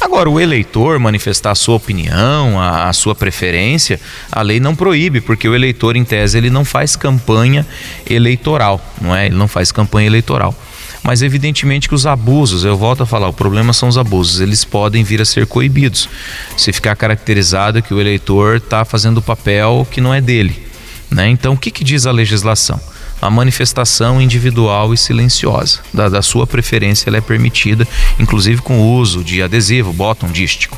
Agora, 0.00 0.28
o 0.28 0.40
eleitor 0.40 0.98
manifestar 0.98 1.52
a 1.52 1.54
sua 1.54 1.76
opinião, 1.76 2.60
a, 2.60 2.88
a, 2.88 2.92
sua 2.92 3.14
preferência, 3.14 4.00
a 4.30 4.42
lei 4.42 4.58
não 4.58 4.74
proíbe, 4.74 5.20
porque 5.20 5.48
o 5.48 5.54
eleitor, 5.54 5.96
em 5.96 6.04
tese, 6.04 6.38
ele 6.38 6.50
não 6.50 6.64
faz 6.64 6.96
campanha 6.96 7.66
eleitoral, 8.08 8.80
não 9.00 9.14
é? 9.14 9.26
Ele 9.26 9.36
não 9.36 9.48
faz 9.48 9.70
campanha 9.70 10.06
eleitoral. 10.06 10.54
Mas 11.02 11.20
evidentemente 11.20 11.88
que 11.88 11.94
os 11.94 12.06
abusos, 12.06 12.64
eu 12.64 12.76
volto 12.76 13.02
a 13.02 13.06
falar, 13.06 13.28
o 13.28 13.32
problema 13.32 13.72
são 13.72 13.88
os 13.88 13.98
abusos, 13.98 14.40
eles 14.40 14.64
podem 14.64 15.02
vir 15.02 15.20
a 15.20 15.24
ser 15.24 15.46
coibidos. 15.46 16.08
Se 16.56 16.72
ficar 16.72 16.94
caracterizado 16.94 17.82
que 17.82 17.92
o 17.92 18.00
eleitor 18.00 18.56
está 18.56 18.84
fazendo 18.84 19.18
o 19.18 19.22
papel 19.22 19.86
que 19.90 20.00
não 20.00 20.14
é 20.14 20.20
dele. 20.20 20.66
Né? 21.10 21.28
Então, 21.28 21.54
o 21.54 21.56
que, 21.56 21.70
que 21.70 21.84
diz 21.84 22.06
a 22.06 22.12
legislação? 22.12 22.80
A 23.22 23.30
manifestação 23.30 24.20
individual 24.20 24.92
e 24.92 24.98
silenciosa 24.98 25.78
da, 25.94 26.08
da, 26.08 26.20
sua 26.22 26.44
preferência 26.44 27.08
ela 27.08 27.18
é 27.18 27.20
permitida, 27.20 27.86
inclusive 28.18 28.60
com 28.60 28.80
o 28.80 28.94
uso 28.96 29.22
de 29.22 29.40
adesivo, 29.40 29.92
botão 29.92 30.28
dístico. 30.28 30.76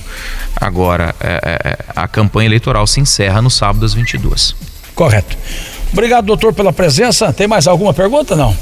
Agora, 0.55 1.15
é, 1.19 1.41
é, 1.65 1.79
a 1.97 2.07
campanha 2.07 2.47
eleitoral 2.47 2.87
se 2.87 3.01
encerra 3.01 3.41
no 3.41 3.51
sábado 3.51 3.87
às 3.87 3.95
22. 3.95 4.55
Correto. 4.95 5.37
Obrigado, 5.91 6.27
doutor, 6.27 6.53
pela 6.53 6.73
presença. 6.73 7.33
Tem 7.33 7.47
mais 7.47 7.67
alguma 7.67 7.95
pergunta? 7.95 8.37
Não. 8.37 8.55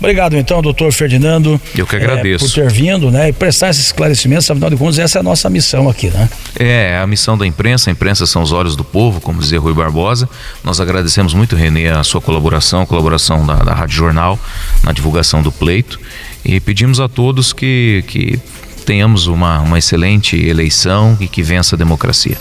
Obrigado 0.00 0.34
então, 0.34 0.62
doutor 0.62 0.92
Ferdinando. 0.92 1.60
Eu 1.76 1.86
que 1.86 1.94
agradeço. 1.94 2.44
É, 2.44 2.48
por 2.48 2.54
ter 2.54 2.72
vindo, 2.72 3.10
né? 3.10 3.28
E 3.28 3.32
prestar 3.34 3.68
esses 3.68 3.86
esclarecimentos, 3.86 4.50
afinal 4.50 4.70
de 4.70 4.76
contas, 4.76 4.98
essa 4.98 5.18
é 5.18 5.20
a 5.20 5.22
nossa 5.22 5.48
missão 5.50 5.90
aqui, 5.90 6.08
né? 6.08 6.28
É, 6.58 6.98
a 6.98 7.06
missão 7.06 7.36
da 7.36 7.46
imprensa, 7.46 7.90
a 7.90 7.92
imprensa 7.92 8.26
são 8.26 8.42
os 8.42 8.50
olhos 8.50 8.74
do 8.74 8.82
povo, 8.82 9.20
como 9.20 9.38
dizia 9.38 9.60
Rui 9.60 9.74
Barbosa. 9.74 10.26
Nós 10.64 10.80
agradecemos 10.80 11.34
muito, 11.34 11.54
Renê, 11.54 11.88
a 11.88 12.02
sua 12.02 12.20
colaboração, 12.20 12.80
a 12.80 12.86
colaboração 12.86 13.44
da, 13.44 13.56
da 13.56 13.74
Rádio 13.74 13.96
Jornal 13.96 14.38
na 14.82 14.92
divulgação 14.92 15.42
do 15.42 15.52
pleito. 15.52 16.00
E 16.42 16.58
pedimos 16.58 16.98
a 16.98 17.06
todos 17.06 17.52
que, 17.52 18.02
que 18.08 18.40
tenhamos 18.86 19.26
uma, 19.26 19.60
uma 19.60 19.78
excelente 19.78 20.34
eleição 20.34 21.16
e 21.20 21.28
que 21.28 21.42
vença 21.42 21.76
a 21.76 21.78
democracia. 21.78 22.38